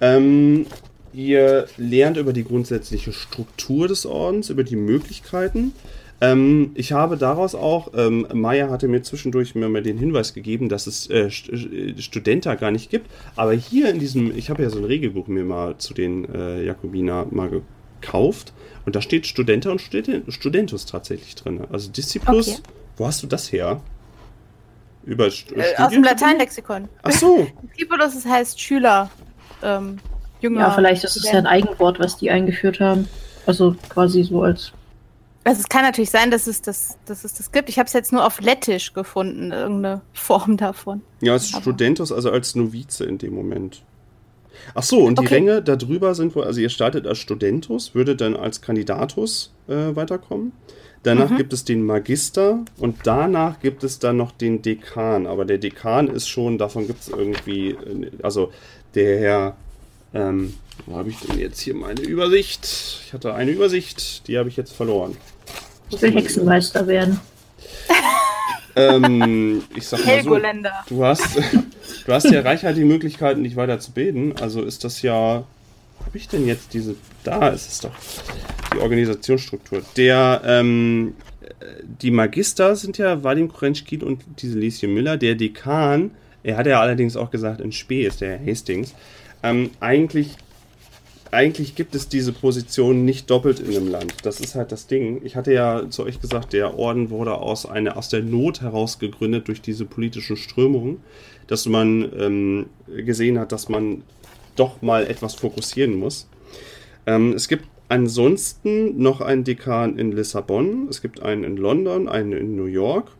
[0.00, 0.66] Ähm,
[1.12, 5.72] ihr lernt über die grundsätzliche Struktur des Ordens, über die Möglichkeiten.
[6.20, 10.68] Ähm, ich habe daraus auch, ähm, Maya hatte mir zwischendurch mir mal den Hinweis gegeben,
[10.68, 13.08] dass es äh, Studenta gar nicht gibt.
[13.36, 16.64] Aber hier in diesem, ich habe ja so ein Regelbuch mir mal zu den äh,
[16.64, 17.62] Jakobiner mal
[18.00, 18.52] gekauft.
[18.84, 21.60] Und da steht Studenta und Studentus tatsächlich drin.
[21.70, 22.62] Also Disziplus, okay.
[22.96, 23.80] wo hast du das her?
[25.04, 26.88] Über äh, aus dem Lateinlexikon.
[27.02, 27.46] Ach so.
[27.62, 29.10] Discipulus, das heißt Schüler.
[29.62, 29.98] Ähm,
[30.40, 30.60] Jünger.
[30.60, 33.08] Ja, vielleicht ist es ja ein Eigenwort, was die eingeführt haben.
[33.46, 34.72] Also quasi so als.
[35.48, 37.70] Also es kann natürlich sein, dass es das, dass es das gibt.
[37.70, 41.00] Ich habe es jetzt nur auf Lettisch gefunden, irgendeine Form davon.
[41.22, 43.82] Ja, als Studentus, also als Novize in dem Moment.
[44.74, 45.26] Ach so, und okay.
[45.26, 49.96] die Ränge darüber sind wohl, also ihr startet als Studentus, würdet dann als Kandidatus äh,
[49.96, 50.52] weiterkommen.
[51.02, 51.38] Danach mhm.
[51.38, 55.26] gibt es den Magister und danach gibt es dann noch den Dekan.
[55.26, 58.52] Aber der Dekan ist schon, davon gibt es irgendwie, äh, also
[58.94, 59.56] der Herr,
[60.14, 60.54] ähm,
[60.86, 62.66] wo habe ich denn jetzt hier meine Übersicht?
[63.04, 65.16] Ich hatte eine Übersicht, die habe ich jetzt verloren.
[65.90, 67.20] Ich will Hexenmeister werden.
[68.76, 70.38] ähm, ich sag mal so,
[70.88, 71.36] du hast,
[72.06, 74.34] du hast ja reichhaltige Möglichkeiten, dich weiter zu bilden.
[74.40, 75.44] Also ist das ja.
[76.04, 76.94] Habe ich denn jetzt diese.
[77.24, 77.90] Da ist es doch.
[78.74, 79.82] Die Organisationsstruktur.
[79.96, 81.14] Der, ähm,
[82.02, 85.16] die Magister sind ja Vadim Korenschkin und diese Lieschen Müller.
[85.16, 88.94] Der Dekan Er hat ja allerdings auch gesagt, in Spee ist der Hastings.
[89.42, 90.36] Ähm, eigentlich,
[91.30, 94.14] eigentlich gibt es diese Position nicht doppelt in einem Land.
[94.22, 95.20] Das ist halt das Ding.
[95.24, 98.98] Ich hatte ja zu euch gesagt, der Orden wurde aus, eine, aus der Not heraus
[98.98, 100.98] gegründet durch diese politischen Strömungen,
[101.46, 104.02] dass man ähm, gesehen hat, dass man
[104.56, 106.28] doch mal etwas fokussieren muss.
[107.06, 112.32] Ähm, es gibt ansonsten noch einen Dekan in Lissabon, es gibt einen in London, einen
[112.32, 113.10] in New York,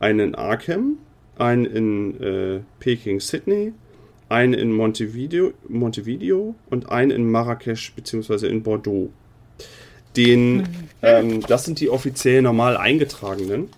[0.00, 0.98] einen in Arkham,
[1.38, 3.72] einen in äh, Peking, Sydney,
[4.32, 8.48] einen in Montevideo, Montevideo und einen in Marrakesch bzw.
[8.48, 9.10] in Bordeaux.
[10.16, 10.66] Den,
[11.02, 13.68] ähm, das sind die offiziell normal eingetragenen,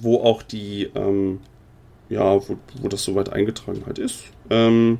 [0.00, 1.40] wo auch die, ähm,
[2.08, 4.24] ja, wo, wo das soweit eingetragen halt ist.
[4.50, 4.98] Ähm,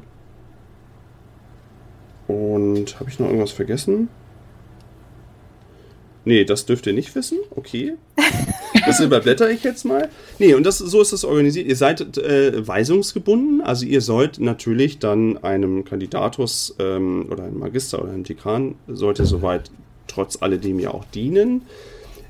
[2.26, 4.08] und habe ich noch irgendwas vergessen?
[6.24, 7.38] Nee, das dürft ihr nicht wissen.
[7.50, 7.94] Okay.
[8.86, 10.08] Das überblätter ich jetzt mal.
[10.38, 11.66] Nee, und das, so ist das organisiert.
[11.66, 13.60] Ihr seid äh, weisungsgebunden.
[13.60, 19.26] Also ihr sollt natürlich dann einem Kandidatus ähm, oder einem Magister oder einem Dekan, sollte
[19.26, 19.70] soweit
[20.06, 21.62] trotz alledem ja auch dienen.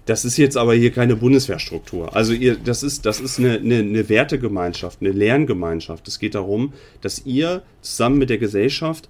[0.06, 2.14] Das ist jetzt aber hier keine Bundeswehrstruktur.
[2.14, 6.06] Also ihr, das ist, das ist eine, eine, eine Wertegemeinschaft, eine Lerngemeinschaft.
[6.08, 9.08] Es geht darum, dass ihr zusammen mit der Gesellschaft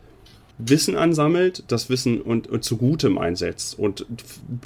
[0.58, 4.06] Wissen ansammelt, das Wissen und, und zu Gutem einsetzt und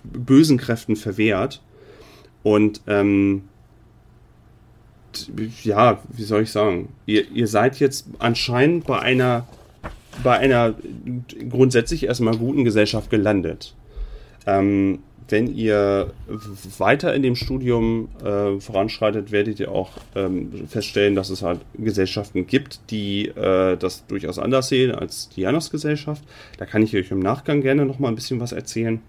[0.04, 1.62] bösen Kräften verwehrt.
[2.42, 3.44] Und ähm,
[5.62, 6.90] ja, wie soll ich sagen?
[7.06, 9.46] Ihr, ihr seid jetzt anscheinend bei einer,
[10.22, 10.74] bei einer
[11.48, 13.74] grundsätzlich erstmal guten Gesellschaft gelandet.
[14.46, 16.12] Ähm, wenn ihr
[16.78, 22.46] weiter in dem Studium äh, voranschreitet, werdet ihr auch ähm, feststellen, dass es halt Gesellschaften
[22.46, 26.22] gibt, die äh, das durchaus anders sehen als die Janos-Gesellschaft.
[26.56, 29.00] Da kann ich euch im Nachgang gerne noch mal ein bisschen was erzählen.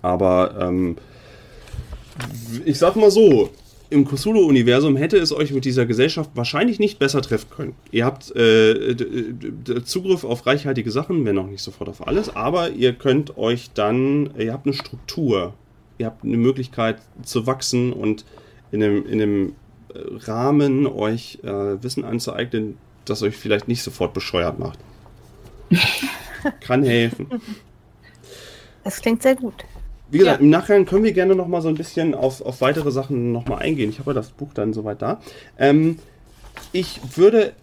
[0.00, 0.96] Aber ähm,
[2.64, 3.50] ich sag mal so,
[3.92, 7.74] im Cthulhu-Universum hätte es euch mit dieser Gesellschaft wahrscheinlich nicht besser treffen können.
[7.90, 8.96] Ihr habt äh,
[9.84, 14.30] Zugriff auf reichhaltige Sachen, wenn auch nicht sofort auf alles, aber ihr könnt euch dann,
[14.38, 15.54] ihr habt eine Struktur,
[15.98, 18.24] ihr habt eine Möglichkeit zu wachsen und
[18.72, 19.52] in einem, in einem
[19.94, 24.78] Rahmen euch äh, Wissen anzueignen, das euch vielleicht nicht sofort bescheuert macht.
[26.60, 27.26] Kann helfen.
[28.84, 29.64] Das klingt sehr gut.
[30.12, 30.44] Wie gesagt, ja.
[30.44, 33.46] im Nachhinein können wir gerne noch mal so ein bisschen auf, auf weitere Sachen noch
[33.46, 33.88] mal eingehen.
[33.88, 35.20] Ich habe ja das Buch dann soweit da.
[35.58, 35.98] Ähm,
[36.70, 37.54] ich würde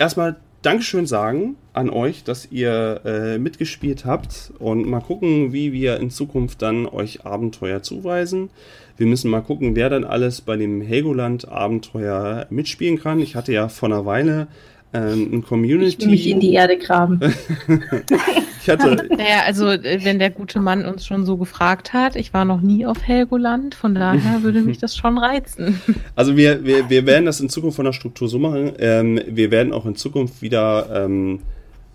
[0.00, 5.98] erstmal Dankeschön sagen an euch, dass ihr äh, mitgespielt habt und mal gucken, wie wir
[5.98, 8.50] in Zukunft dann euch Abenteuer zuweisen.
[8.96, 13.20] Wir müssen mal gucken, wer dann alles bei dem Helgoland-Abenteuer mitspielen kann.
[13.20, 14.48] Ich hatte ja vor einer Weile
[14.94, 15.88] ähm, ein Community.
[15.88, 17.20] Ich will mich in die Erde graben.
[18.62, 19.08] ich hatte.
[19.10, 22.60] Naja, also äh, wenn der gute Mann uns schon so gefragt hat, ich war noch
[22.60, 25.80] nie auf Helgoland, von daher würde mich das schon reizen.
[26.14, 28.72] Also wir, wir, wir werden das in Zukunft von der Struktur so machen.
[28.78, 31.40] Ähm, wir werden auch in Zukunft wieder ähm,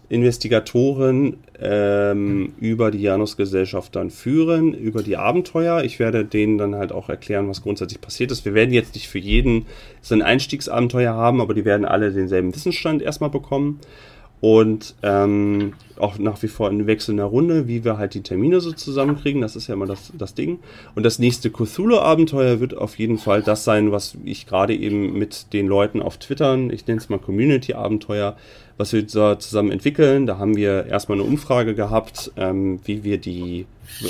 [0.09, 5.83] Investigatoren ähm, über die Janus-Gesellschaft dann führen, über die Abenteuer.
[5.83, 8.45] Ich werde denen dann halt auch erklären, was grundsätzlich passiert ist.
[8.45, 9.65] Wir werden jetzt nicht für jeden
[10.01, 13.79] so ein Einstiegsabenteuer haben, aber die werden alle denselben Wissensstand erstmal bekommen.
[14.39, 18.71] Und ähm, auch nach wie vor in wechselnder Runde, wie wir halt die Termine so
[18.71, 19.41] zusammenkriegen.
[19.41, 20.59] Das ist ja immer das, das Ding.
[20.95, 25.53] Und das nächste Cthulhu-Abenteuer wird auf jeden Fall das sein, was ich gerade eben mit
[25.53, 28.37] den Leuten auf Twitter, ich nenne es mal Community-Abenteuer,
[28.77, 30.27] was wir da zusammen entwickeln.
[30.27, 33.65] Da haben wir erstmal eine Umfrage gehabt, ähm, wie wir die,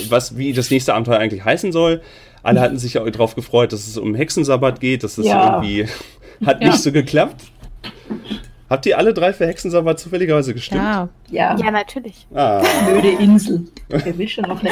[0.10, 2.02] was, wie das nächste Abenteuer eigentlich heißen soll.
[2.44, 5.56] Alle hatten sich auch darauf gefreut, dass es um Hexensabbat geht, dass es ja.
[5.56, 5.86] irgendwie
[6.46, 6.68] hat ja.
[6.68, 7.44] nicht so geklappt.
[8.70, 10.82] Habt ihr alle drei für Hexensabbat zufälligerweise gestimmt?
[10.82, 12.28] Ja, ja, ja natürlich.
[12.34, 12.62] Ah.
[12.86, 13.66] Blöde Insel.
[13.88, 14.72] Wer will schon auf eine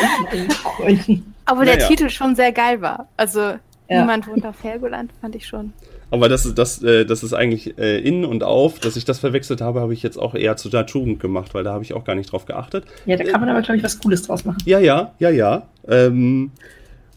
[0.88, 1.88] Insel Aber der naja.
[1.88, 3.08] Titel schon sehr geil war.
[3.16, 3.60] Also, ja.
[3.90, 5.72] niemand wohnt auf Helgoland, fand ich schon.
[6.12, 8.80] Aber das ist, das, äh, das ist eigentlich äh, in und auf.
[8.80, 11.64] Dass ich das verwechselt habe, habe ich jetzt auch eher zu der Tugend gemacht, weil
[11.64, 12.86] da habe ich auch gar nicht drauf geachtet.
[13.06, 14.58] Ja, da kann man aber, glaube ich, was Cooles draus machen.
[14.66, 15.68] Ja, ja, ja, ja.
[15.88, 16.52] Ähm,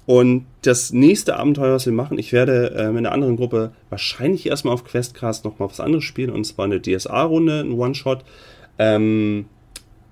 [0.09, 4.47] und das nächste Abenteuer, was wir machen, ich werde äh, mit einer anderen Gruppe wahrscheinlich
[4.47, 8.25] erstmal auf Questcast nochmal was anderes spielen, und zwar eine DSA-Runde, ein One-Shot.
[8.79, 9.45] Ähm,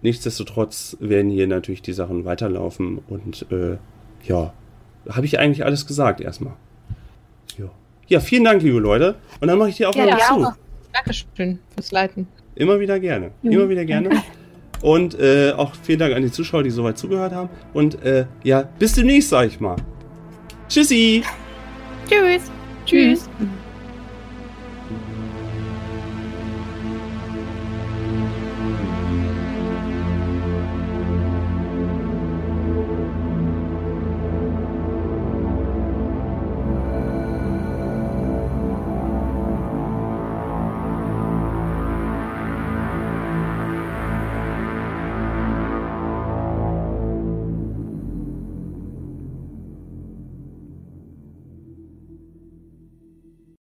[0.02, 3.78] nichtsdestotrotz werden hier natürlich die Sachen weiterlaufen und äh,
[4.26, 4.52] ja,
[5.08, 6.52] habe ich eigentlich alles gesagt erstmal.
[8.08, 9.14] Ja, vielen Dank, liebe Leute.
[9.40, 10.52] Und dann mache ich dir auch ja, mal zu.
[10.92, 12.28] Dankeschön fürs Leiten.
[12.54, 13.30] Immer wieder gerne.
[13.42, 13.50] Ja.
[13.50, 14.10] Immer wieder gerne.
[14.82, 17.48] Und äh, auch vielen Dank an die Zuschauer, die soweit zugehört haben.
[17.72, 19.76] Und äh, ja, bis demnächst, sag ich mal.
[20.68, 21.22] Tschüssi.
[22.08, 22.50] Tschüss.
[22.84, 23.28] Tschüss.